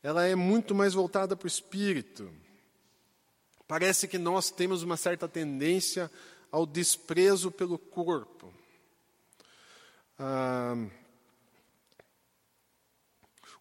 [0.03, 2.31] Ela é muito mais voltada para o espírito.
[3.67, 6.11] Parece que nós temos uma certa tendência
[6.51, 8.53] ao desprezo pelo corpo.
[10.19, 10.75] Ah,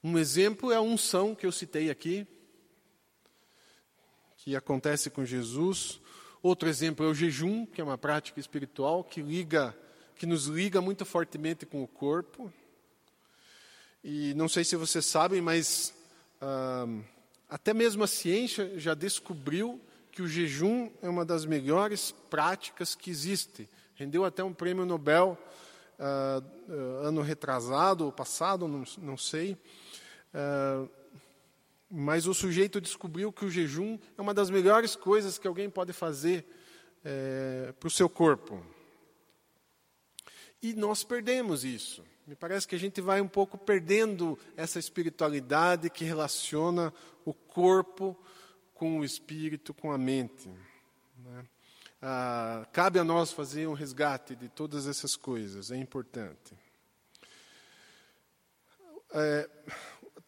[0.03, 2.27] um exemplo é a unção que eu citei aqui,
[4.35, 6.01] que acontece com Jesus.
[6.43, 9.73] Outro exemplo é o jejum, que é uma prática espiritual que liga,
[10.21, 12.53] que nos liga muito fortemente com o corpo.
[14.03, 15.95] E não sei se vocês sabem, mas
[16.39, 16.85] ah,
[17.49, 19.81] até mesmo a ciência já descobriu
[20.11, 23.67] que o jejum é uma das melhores práticas que existe.
[23.95, 25.35] Rendeu até um prêmio Nobel
[25.97, 26.71] uh,
[27.03, 29.57] ano retrasado ou passado, não, não sei.
[30.35, 30.87] Uh,
[31.89, 35.93] mas o sujeito descobriu que o jejum é uma das melhores coisas que alguém pode
[35.93, 36.45] fazer
[37.03, 38.63] é, para o seu corpo.
[40.61, 42.03] E nós perdemos isso.
[42.27, 46.93] Me parece que a gente vai um pouco perdendo essa espiritualidade que relaciona
[47.25, 48.17] o corpo
[48.73, 50.47] com o espírito, com a mente.
[51.17, 51.45] Né?
[52.01, 56.55] Ah, cabe a nós fazer um resgate de todas essas coisas, é importante.
[59.13, 59.49] É,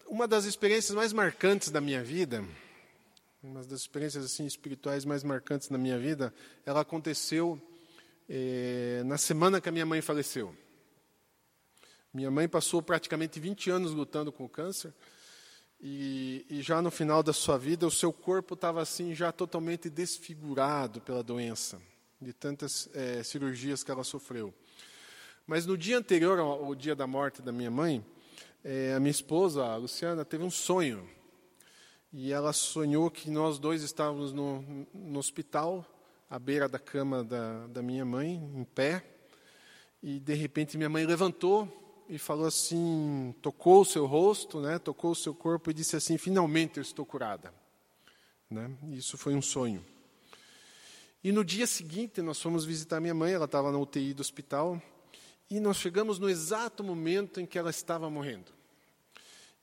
[0.08, 2.44] uma das experiências mais marcantes da minha vida,
[3.42, 6.34] uma das experiências assim espirituais mais marcantes da minha vida,
[6.66, 7.62] ela aconteceu
[8.30, 10.56] é, na semana que a minha mãe faleceu.
[12.14, 14.94] Minha mãe passou praticamente 20 anos lutando com o câncer
[15.82, 19.90] e, e já no final da sua vida o seu corpo estava assim já totalmente
[19.90, 21.82] desfigurado pela doença,
[22.22, 24.54] de tantas é, cirurgias que ela sofreu.
[25.46, 28.06] Mas no dia anterior ao, ao dia da morte da minha mãe,
[28.64, 31.06] é, a minha esposa, a Luciana, teve um sonho.
[32.14, 34.62] E ela sonhou que nós dois estávamos no,
[34.94, 35.86] no hospital,
[36.34, 39.06] à beira da cama da, da minha mãe, em pé.
[40.02, 41.72] E de repente minha mãe levantou
[42.10, 46.18] e falou assim, tocou o seu rosto, né, tocou o seu corpo e disse assim:
[46.18, 47.54] finalmente eu estou curada.
[48.50, 48.72] Né?
[48.90, 49.86] Isso foi um sonho.
[51.24, 54.82] E no dia seguinte nós fomos visitar minha mãe, ela estava na UTI do hospital,
[55.52, 58.52] e nós chegamos no exato momento em que ela estava morrendo.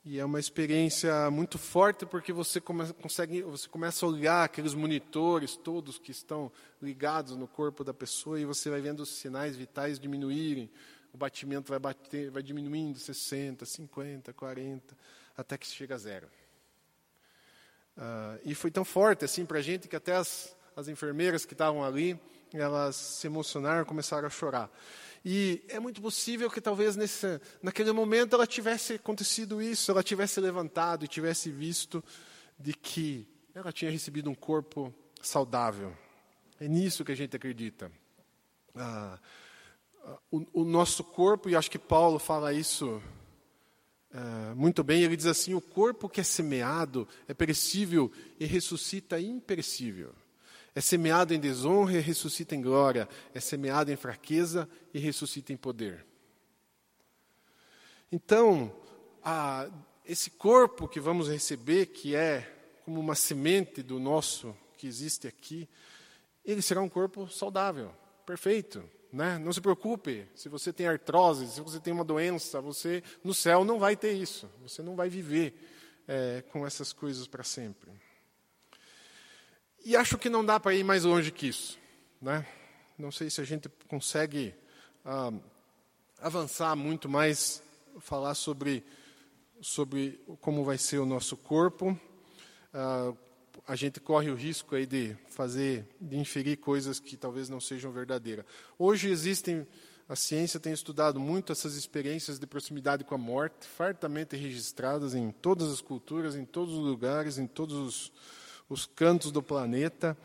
[0.02, 4.72] E é uma experiência muito forte porque você come, consegue, você começa a olhar aqueles
[4.72, 9.56] monitores todos que estão ligados no corpo da pessoa e você vai vendo os sinais
[9.56, 10.70] vitais diminuírem,
[11.12, 14.96] o batimento vai, bater, vai diminuindo 60, 50, 40,
[15.36, 16.28] até que chega a zero.
[17.98, 21.52] Uh, e foi tão forte assim para a gente que até as, as enfermeiras que
[21.52, 22.18] estavam ali,
[22.56, 24.70] elas se emocionaram, começaram a chorar.
[25.24, 30.40] E é muito possível que talvez nesse, naquele momento ela tivesse acontecido isso, ela tivesse
[30.40, 32.02] levantado e tivesse visto
[32.58, 35.94] de que ela tinha recebido um corpo saudável.
[36.58, 37.92] É nisso que a gente acredita.
[38.74, 39.18] Ah,
[40.30, 43.02] o, o, nosso corpo, e acho que Paulo fala isso
[44.12, 49.20] ah, muito bem, ele diz assim: o corpo que é semeado é perecível e ressuscita
[49.20, 50.14] imperecível.
[50.74, 53.08] É semeado em desonra e ressuscita em glória.
[53.34, 56.06] É semeado em fraqueza e ressuscita em poder.
[58.12, 58.72] Então,
[59.22, 59.68] a,
[60.04, 65.68] esse corpo que vamos receber, que é como uma semente do nosso que existe aqui,
[66.44, 67.92] ele será um corpo saudável,
[68.26, 68.82] perfeito.
[69.12, 69.38] Né?
[69.38, 73.64] Não se preocupe, se você tem artrose, se você tem uma doença, você no céu
[73.64, 74.48] não vai ter isso.
[74.62, 75.54] Você não vai viver
[76.06, 77.90] é, com essas coisas para sempre.
[79.82, 81.78] E acho que não dá para ir mais longe que isso.
[82.20, 82.46] Né?
[82.98, 84.54] Não sei se a gente consegue
[85.04, 85.32] ah,
[86.20, 87.62] avançar muito mais,
[88.00, 88.84] falar sobre,
[89.62, 91.98] sobre como vai ser o nosso corpo.
[92.74, 93.14] Ah,
[93.66, 97.90] a gente corre o risco aí de fazer, de inferir coisas que talvez não sejam
[97.90, 98.44] verdadeiras.
[98.78, 99.66] Hoje existem,
[100.06, 105.30] a ciência tem estudado muito essas experiências de proximidade com a morte, fartamente registradas em
[105.30, 108.12] todas as culturas, em todos os lugares, em todos os
[108.70, 110.16] os cantos do planeta.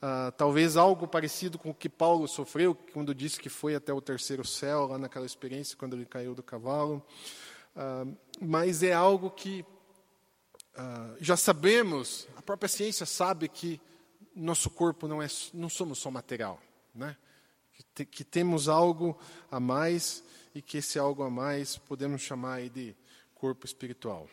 [0.00, 4.00] Ah, talvez algo parecido com o que Paulo sofreu quando disse que foi até o
[4.00, 7.04] terceiro céu, lá naquela experiência, quando ele caiu do cavalo.
[7.76, 8.06] Ah,
[8.40, 9.66] mas é algo que
[10.76, 13.80] ah, já sabemos, a própria ciência sabe que
[14.34, 16.62] nosso corpo não, é, não somos só material,
[16.94, 17.16] né?
[17.74, 19.18] que, te, que temos algo
[19.50, 20.22] a mais
[20.54, 22.94] e que esse algo a mais podemos chamar de
[23.34, 24.28] corpo espiritual.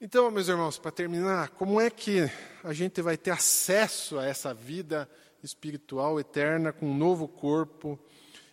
[0.00, 2.20] Então, meus irmãos, para terminar, como é que
[2.62, 5.10] a gente vai ter acesso a essa vida
[5.42, 7.98] espiritual eterna com um novo corpo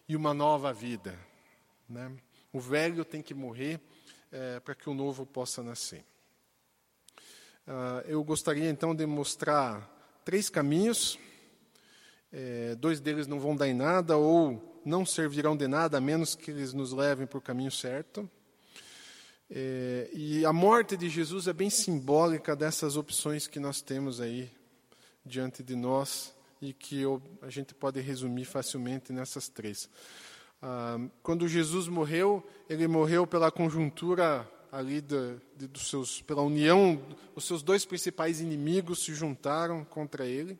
[0.09, 1.15] e uma nova vida?
[1.87, 2.11] Né?
[2.51, 3.79] O velho tem que morrer
[4.31, 6.03] é, para que o novo possa nascer.
[7.67, 9.87] Uh, eu gostaria então de mostrar
[10.25, 11.19] três caminhos.
[12.33, 16.33] É, dois deles não vão dar em nada ou não servirão de nada, a menos
[16.33, 18.27] que eles nos levem para o caminho certo.
[19.49, 24.51] É, e a morte de Jesus é bem simbólica dessas opções que nós temos aí
[25.23, 29.89] diante de nós e que eu, a gente pode resumir facilmente nessas três.
[30.61, 36.99] Ah, quando Jesus morreu, ele morreu pela conjuntura ali de, de, dos seus, pela união,
[37.35, 40.59] os seus dois principais inimigos se juntaram contra ele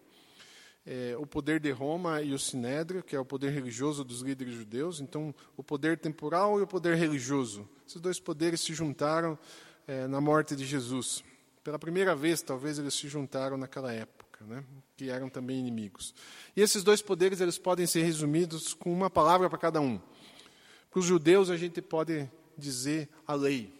[0.85, 4.53] é, o poder de Roma e o Sinédrio, que é o poder religioso dos líderes
[4.53, 4.99] judeus.
[4.99, 7.67] Então, o poder temporal e o poder religioso.
[7.87, 9.37] Esses dois poderes se juntaram
[9.87, 11.23] é, na morte de Jesus.
[11.63, 14.63] Pela primeira vez, talvez, eles se juntaram naquela época, né,
[14.95, 16.13] que eram também inimigos.
[16.55, 19.99] E esses dois poderes eles podem ser resumidos com uma palavra para cada um.
[20.91, 23.73] Para os judeus, a gente pode dizer a lei.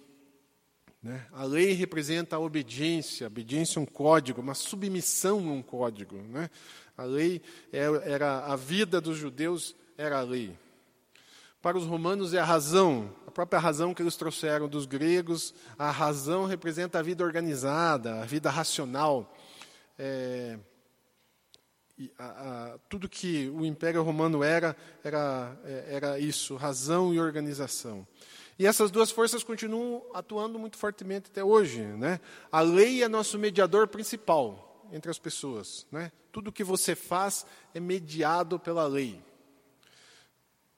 [1.06, 1.24] Né?
[1.32, 6.18] A lei representa a obediência, a obediência é um código, uma submissão a um código.
[6.18, 6.49] Né?
[6.98, 7.41] A lei
[7.74, 10.58] é, era a vida dos judeus, era a lei.
[11.62, 15.54] Para os romanos é a razão, a própria razão que eles trouxeram dos gregos.
[15.78, 19.36] A razão representa a vida organizada, a vida racional.
[19.98, 20.60] É,
[22.20, 28.08] a, a, tudo que o Império Romano era, era, é, era isso, razão e organização.
[28.58, 31.82] E essas duas forças continuam atuando muito fortemente até hoje.
[31.82, 32.20] Né?
[32.52, 35.86] A lei é nosso mediador principal entre as pessoas.
[35.91, 36.11] Né?
[36.31, 39.23] Tudo que você faz é mediado pela lei.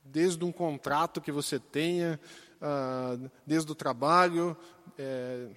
[0.03, 2.19] Desde um contrato que você tenha,
[2.61, 4.57] ah, desde o trabalho,
[4.97, 5.49] é,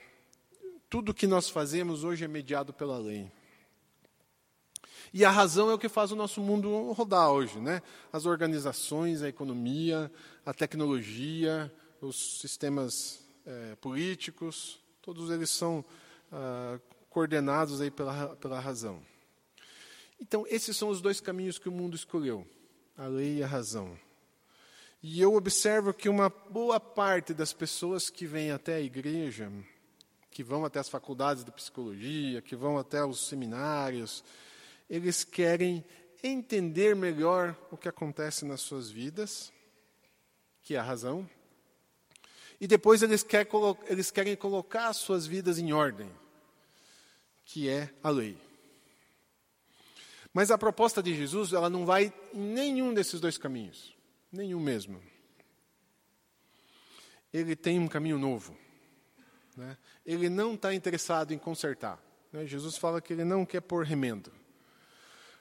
[0.89, 3.31] Tudo que nós fazemos hoje é mediado pela lei.
[5.15, 7.81] E a razão é o que faz o nosso mundo rodar hoje, né?
[8.13, 10.11] As organizações, a economia,
[10.45, 15.85] a tecnologia, os sistemas é, políticos, todos eles são
[16.33, 16.79] ah,
[17.11, 19.03] coordenados aí pela, pela razão.
[20.21, 22.47] Então, esses são os dois caminhos que o mundo escolheu,
[22.97, 23.99] a lei e a razão.
[25.03, 29.51] E eu observo que uma boa parte das pessoas que vêm até a igreja,
[30.31, 34.23] que vão até as faculdades de psicologia, que vão até os seminários,
[34.89, 35.85] eles querem
[36.23, 39.51] entender melhor o que acontece nas suas vidas,
[40.63, 41.29] que é a razão,
[42.61, 43.49] e depois eles, quer,
[43.87, 46.11] eles querem colocar as suas vidas em ordem,
[47.51, 48.39] que é a lei.
[50.33, 53.93] Mas a proposta de Jesus, ela não vai em nenhum desses dois caminhos,
[54.31, 55.03] nenhum mesmo.
[57.33, 58.57] Ele tem um caminho novo.
[59.57, 59.77] Né?
[60.07, 62.01] Ele não está interessado em consertar.
[62.33, 62.47] Né?
[62.47, 64.31] Jesus fala que ele não quer pôr remendo.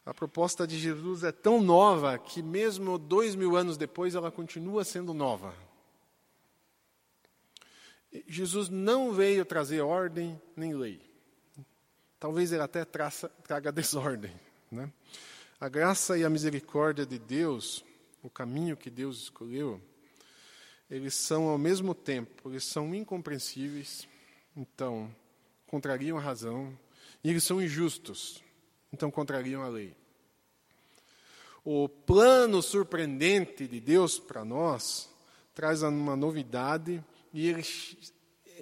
[0.03, 4.84] A proposta de Jesus é tão nova que, mesmo dois mil anos depois, ela continua
[4.84, 5.53] sendo nova.
[8.28, 11.09] Jesus não veio trazer ordem nem lei.
[12.20, 14.34] Talvez ele até traça, traga desordem.
[14.72, 14.92] Né?
[15.60, 17.84] A graça e a misericórdia de Deus,
[18.22, 19.82] o caminho que Deus escolheu,
[20.90, 24.08] eles são ao mesmo tempo, eles são incompreensíveis,
[24.56, 25.14] então
[25.68, 26.78] contrariam a razão,
[27.24, 28.44] e eles são injustos,
[28.92, 29.96] então contrariam a lei.
[31.64, 35.10] O plano surpreendente de Deus para nós
[35.54, 37.04] traz uma novidade
[37.34, 37.64] e ele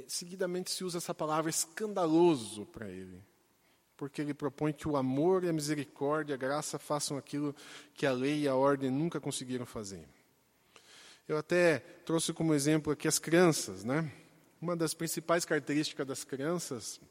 [0.07, 3.21] seguidamente se usa essa palavra escandaloso para ele.
[3.97, 7.55] Porque ele propõe que o amor e a misericórdia, a graça façam aquilo
[7.95, 10.07] que a lei e a ordem nunca conseguiram fazer.
[11.27, 14.09] Eu até trouxe como exemplo aqui as crianças, né?
[14.61, 17.01] Uma das principais características das crianças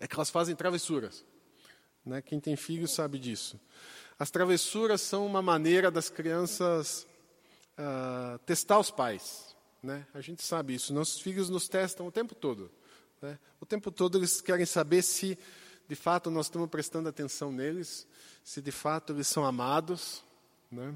[0.00, 1.24] é que elas fazem travessuras.
[2.04, 2.22] Né?
[2.22, 3.60] Quem tem filhos sabe disso.
[4.18, 7.06] As travessuras são uma maneira das crianças
[7.78, 9.54] uh, testar os pais.
[9.82, 10.06] Né?
[10.14, 10.94] A gente sabe isso.
[10.94, 12.70] Nossos filhos nos testam o tempo todo.
[13.20, 13.38] Né?
[13.60, 15.38] O tempo todo eles querem saber se,
[15.88, 18.06] de fato, nós estamos prestando atenção neles,
[18.42, 20.22] se de fato eles são amados,
[20.70, 20.94] né?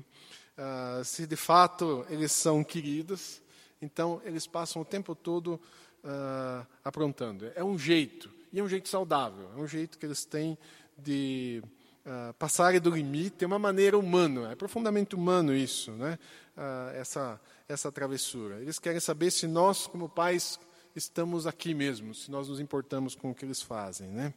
[0.59, 3.41] uh, se de fato eles são queridos.
[3.81, 5.61] Então, eles passam o tempo todo
[6.05, 7.51] uh, aprontando.
[7.55, 10.59] É um jeito, e é um jeito saudável, é um jeito que eles têm
[10.99, 11.63] de
[12.05, 16.19] uh, passarem do limite, é uma maneira humana, é profundamente humano isso, né?
[16.57, 18.61] Uh, essa, essa travessura.
[18.61, 20.59] Eles querem saber se nós, como pais,
[20.95, 24.09] estamos aqui mesmo, se nós nos importamos com o que eles fazem.
[24.09, 24.35] Né?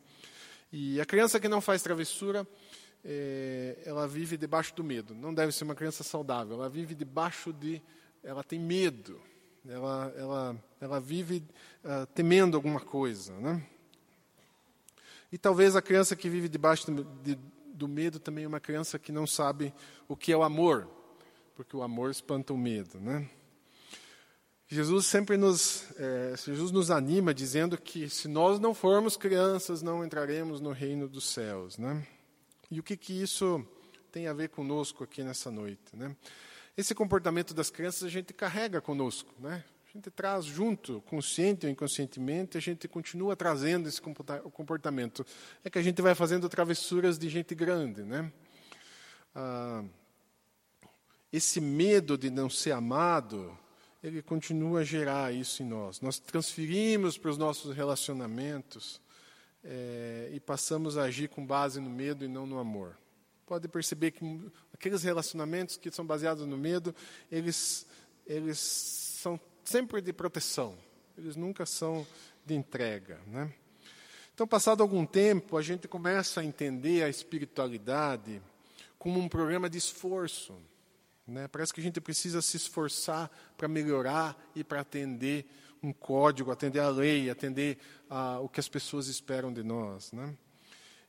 [0.76, 2.48] E a criança que não faz travessura,
[3.06, 5.14] é, ela vive debaixo do medo.
[5.14, 7.80] Não deve ser uma criança saudável, ela vive debaixo de.
[8.24, 9.22] Ela tem medo,
[9.70, 11.44] ela, ela, ela vive
[11.84, 13.34] uh, temendo alguma coisa.
[13.34, 13.64] Né?
[15.32, 18.98] E talvez a criança que vive debaixo do, de, do medo também é uma criança
[18.98, 19.72] que não sabe
[20.08, 20.90] o que é o amor,
[21.56, 23.30] porque o amor espanta o medo, né?
[24.74, 30.04] Jesus sempre nos, é, Jesus nos anima dizendo que se nós não formos crianças, não
[30.04, 32.04] entraremos no reino dos céus, né?
[32.72, 33.64] E o que que isso
[34.12, 36.16] tem a ver conosco aqui nessa noite, né?
[36.76, 39.64] Esse comportamento das crianças a gente carrega conosco, né?
[39.88, 45.24] A gente traz junto, consciente ou inconscientemente, a gente continua trazendo esse comportamento.
[45.64, 48.34] É que a gente vai fazendo travessuras de gente grande, né?
[49.36, 49.84] Ah,
[51.32, 53.56] esse medo de não ser amado,
[54.04, 56.02] ele continua a gerar isso em nós.
[56.02, 59.02] Nós transferimos para os nossos relacionamentos
[59.64, 62.98] é, e passamos a agir com base no medo e não no amor.
[63.46, 66.94] Pode perceber que aqueles relacionamentos que são baseados no medo,
[67.32, 67.88] eles,
[68.28, 70.78] eles são sempre de proteção,
[71.18, 72.06] eles nunca são
[72.46, 73.22] de entrega.
[73.26, 73.54] Né?
[74.34, 78.42] Então, passado algum tempo, a gente começa a entender a espiritualidade
[78.98, 80.56] como um programa de esforço.
[81.28, 81.48] Né?
[81.48, 85.46] Parece que a gente precisa se esforçar para melhorar e para atender
[85.82, 87.78] um código, atender a lei, atender
[88.10, 90.12] a, o que as pessoas esperam de nós.
[90.12, 90.36] Né?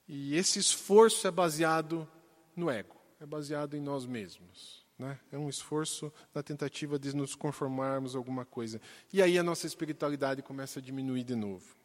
[0.08, 2.08] E esse esforço é baseado
[2.56, 4.84] no ego, é baseado em nós mesmos.
[4.98, 5.18] Né?
[5.32, 8.80] É um esforço na tentativa de nos conformarmos a alguma coisa.
[9.12, 11.76] E aí a nossa espiritualidade começa a diminuir de novo.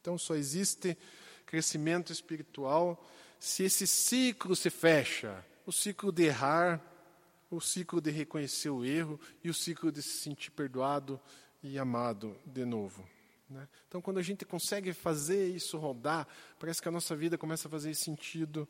[0.00, 0.96] Então só existe
[1.46, 3.06] crescimento espiritual
[3.38, 6.80] se esse ciclo se fecha o ciclo de errar,
[7.54, 11.20] o ciclo de reconhecer o erro e o ciclo de se sentir perdoado
[11.62, 13.04] e amado de novo.
[13.48, 13.68] Né?
[13.88, 16.26] Então, quando a gente consegue fazer isso rodar,
[16.58, 18.68] parece que a nossa vida começa a fazer sentido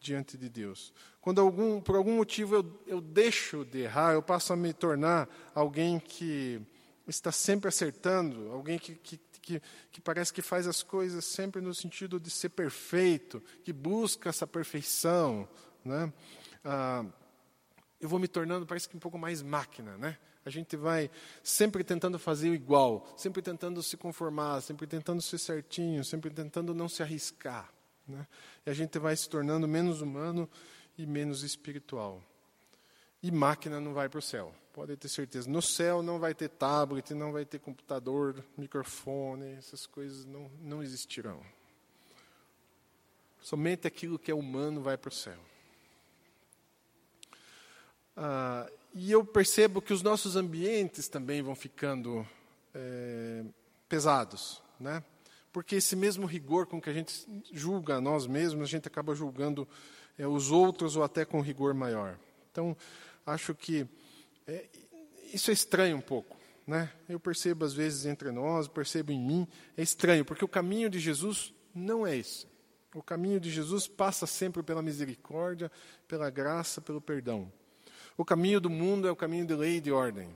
[0.00, 0.92] diante de Deus.
[1.20, 5.28] Quando algum, por algum motivo eu, eu deixo de errar, eu passo a me tornar
[5.54, 6.60] alguém que
[7.06, 9.62] está sempre acertando, alguém que, que, que,
[9.92, 14.46] que parece que faz as coisas sempre no sentido de ser perfeito, que busca essa
[14.46, 15.48] perfeição,
[15.84, 16.12] né?
[16.64, 17.04] Ah,
[18.00, 20.18] eu vou me tornando, parece que um pouco mais máquina, né?
[20.44, 21.10] A gente vai
[21.42, 26.72] sempre tentando fazer o igual, sempre tentando se conformar, sempre tentando ser certinho, sempre tentando
[26.72, 27.72] não se arriscar.
[28.06, 28.24] Né?
[28.64, 30.48] E a gente vai se tornando menos humano
[30.96, 32.22] e menos espiritual.
[33.20, 35.50] E máquina não vai para o céu, pode ter certeza.
[35.50, 40.80] No céu não vai ter tablet, não vai ter computador, microfone, essas coisas não, não
[40.80, 41.40] existirão.
[43.40, 45.38] Somente aquilo que é humano vai para o céu.
[48.16, 52.26] Ah, e eu percebo que os nossos ambientes também vão ficando
[52.74, 53.44] é,
[53.88, 55.04] pesados, né?
[55.52, 59.14] Porque esse mesmo rigor com que a gente julga a nós mesmos, a gente acaba
[59.14, 59.68] julgando
[60.18, 62.18] é, os outros ou até com rigor maior.
[62.50, 62.74] Então,
[63.26, 63.86] acho que
[64.46, 64.64] é,
[65.32, 66.36] isso é estranho um pouco,
[66.66, 66.90] né?
[67.06, 69.46] Eu percebo às vezes entre nós, percebo em mim,
[69.76, 72.46] é estranho, porque o caminho de Jesus não é esse.
[72.94, 75.70] O caminho de Jesus passa sempre pela misericórdia,
[76.08, 77.52] pela graça, pelo perdão.
[78.16, 80.34] O caminho do mundo é o caminho de lei e de ordem,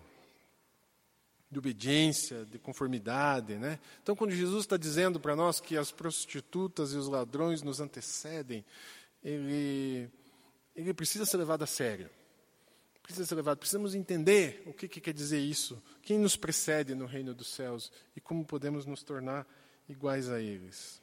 [1.50, 3.56] de obediência, de conformidade.
[3.56, 3.78] Né?
[4.02, 8.64] Então, quando Jesus está dizendo para nós que as prostitutas e os ladrões nos antecedem,
[9.24, 10.10] ele,
[10.76, 12.10] ele precisa ser levado a sério.
[13.02, 13.58] Precisa ser levado.
[13.58, 17.90] Precisamos entender o que, que quer dizer isso, quem nos precede no reino dos céus
[18.14, 19.46] e como podemos nos tornar
[19.88, 21.00] iguais a eles.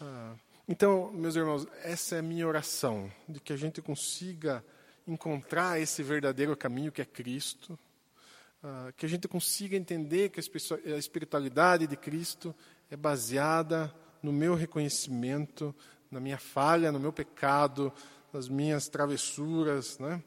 [0.00, 0.34] Ah,
[0.68, 4.64] então, meus irmãos, essa é a minha oração, de que a gente consiga
[5.06, 7.78] encontrar esse verdadeiro caminho que é Cristo,
[8.62, 12.54] uh, que a gente consiga entender que a espiritualidade de Cristo
[12.90, 15.74] é baseada no meu reconhecimento,
[16.10, 17.92] na minha falha, no meu pecado,
[18.32, 20.22] nas minhas travessuras, né?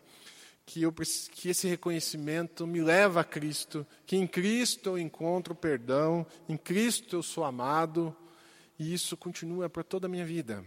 [0.66, 6.26] que, eu, que esse reconhecimento me leva a Cristo, que em Cristo eu encontro perdão,
[6.48, 8.16] em Cristo eu sou amado,
[8.80, 10.66] e isso continua para toda a minha vida.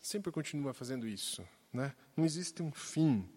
[0.00, 1.42] Sempre continua fazendo isso.
[1.72, 1.92] Né?
[2.16, 3.28] Não existe um fim.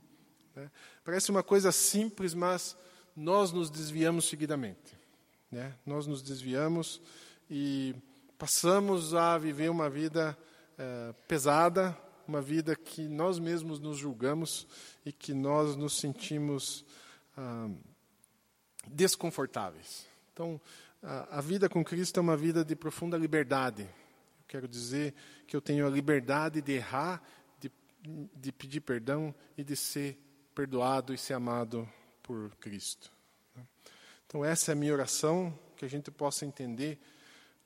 [0.56, 0.70] Né?
[1.04, 2.78] Parece uma coisa simples, mas
[3.16, 4.97] nós nos desviamos seguidamente.
[5.52, 5.74] Né?
[5.86, 7.02] Nós nos desviamos
[7.49, 7.95] e
[8.38, 10.38] passamos a viver uma vida
[10.78, 11.97] é, pesada,
[12.28, 14.68] uma vida que nós mesmos nos julgamos
[15.06, 16.86] e que nós nos sentimos
[17.36, 17.70] ah,
[18.88, 20.08] desconfortáveis.
[20.32, 20.60] Então,
[21.04, 23.84] a, a vida com Cristo é uma vida de profunda liberdade.
[23.84, 25.14] Eu quero dizer
[25.45, 27.22] que eu tenho a liberdade de errar,
[27.60, 27.72] de,
[28.36, 30.18] de pedir perdão e de ser
[30.54, 31.88] perdoado e ser amado
[32.22, 33.12] por Cristo.
[34.28, 36.97] Então, essa é a minha oração, que a gente possa entender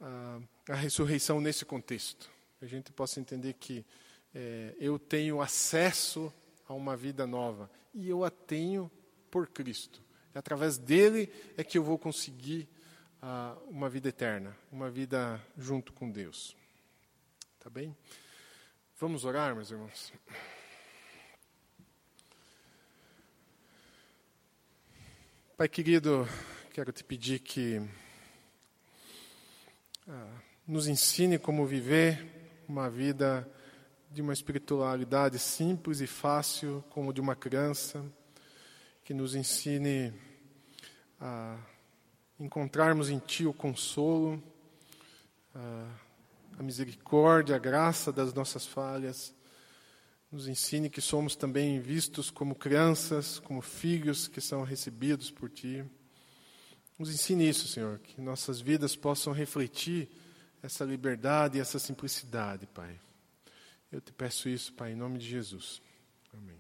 [0.02, 2.30] a, a ressurreição nesse contexto.
[2.58, 3.86] Que a gente possa entender que
[4.34, 6.34] é, eu tenho acesso
[6.68, 8.90] a uma vida nova e eu a tenho
[9.30, 10.02] por Cristo.
[10.34, 12.68] E através dele é que eu vou conseguir
[13.22, 16.56] ah, uma vida eterna, uma vida junto com Deus.
[17.60, 17.96] Tá bem?
[19.00, 20.14] Vamos orar, meus irmãos?
[25.58, 26.28] Pai querido,
[26.74, 27.82] quero te pedir que
[30.06, 30.28] ah,
[30.68, 33.50] nos ensine como viver uma vida
[34.12, 38.04] de uma espiritualidade simples e fácil, como de uma criança,
[39.06, 40.14] que nos ensine
[41.22, 41.58] a
[42.38, 44.44] encontrarmos em Ti o consolo,
[45.56, 45.88] a,
[46.60, 49.34] a misericórdia, a graça das nossas falhas
[50.36, 55.86] nos ensine que somos também vistos como crianças, como filhos que são recebidos por Ti.
[57.00, 60.10] Nos ensine isso, Senhor, que nossas vidas possam refletir
[60.62, 63.00] essa liberdade e essa simplicidade, Pai.
[63.90, 65.82] Eu te peço isso, Pai, em nome de Jesus.
[66.34, 66.58] Amém.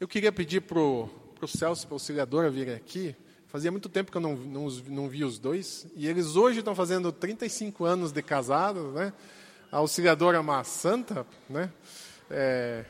[0.00, 1.10] Eu queria pedir para o
[1.46, 3.14] Celso, para o auxiliador, vir aqui.
[3.48, 5.86] Fazia muito tempo que eu não, não, não vi os dois.
[5.94, 9.12] E eles hoje estão fazendo 35 anos de casados, né?
[9.74, 11.68] A auxiliadora uma santa, né?
[12.30, 12.84] É,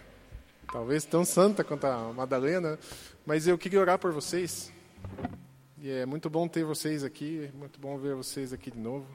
[0.70, 2.78] talvez tão santa quanto a Madalena,
[3.24, 4.70] mas eu queria orar por vocês.
[5.78, 9.06] E é muito bom ter vocês aqui, é muito bom ver vocês aqui de novo.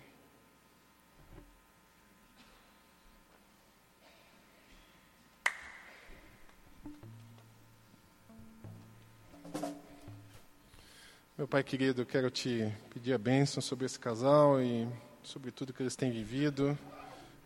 [11.38, 14.88] Meu Pai querido, eu quero te pedir a bênção sobre esse casal e
[15.22, 16.76] sobre tudo que eles têm vivido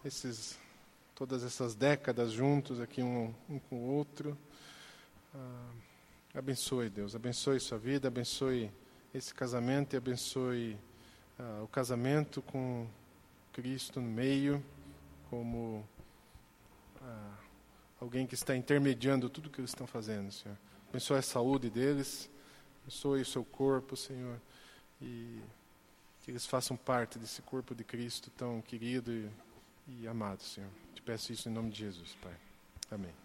[0.06, 0.60] esses,
[1.16, 4.38] todas essas décadas juntos aqui um, um com o outro.
[5.34, 5.70] Ah,
[6.36, 8.72] abençoe, Deus, abençoe sua vida, abençoe
[9.14, 10.78] esse casamento e abençoe
[11.40, 12.88] ah, o casamento com
[13.54, 14.64] Cristo no meio,
[15.30, 15.88] como
[17.02, 17.38] ah,
[18.02, 20.58] alguém que está intermediando tudo que eles estão fazendo, Senhor.
[20.90, 22.30] Abençoe a saúde deles,
[22.82, 24.40] abençoe o seu corpo, Senhor,
[25.02, 25.40] e
[26.22, 29.30] que eles façam parte desse corpo de Cristo tão querido e,
[29.88, 30.70] e amado, Senhor.
[30.94, 32.36] Te peço isso em nome de Jesus, Pai.
[32.92, 33.23] Amém.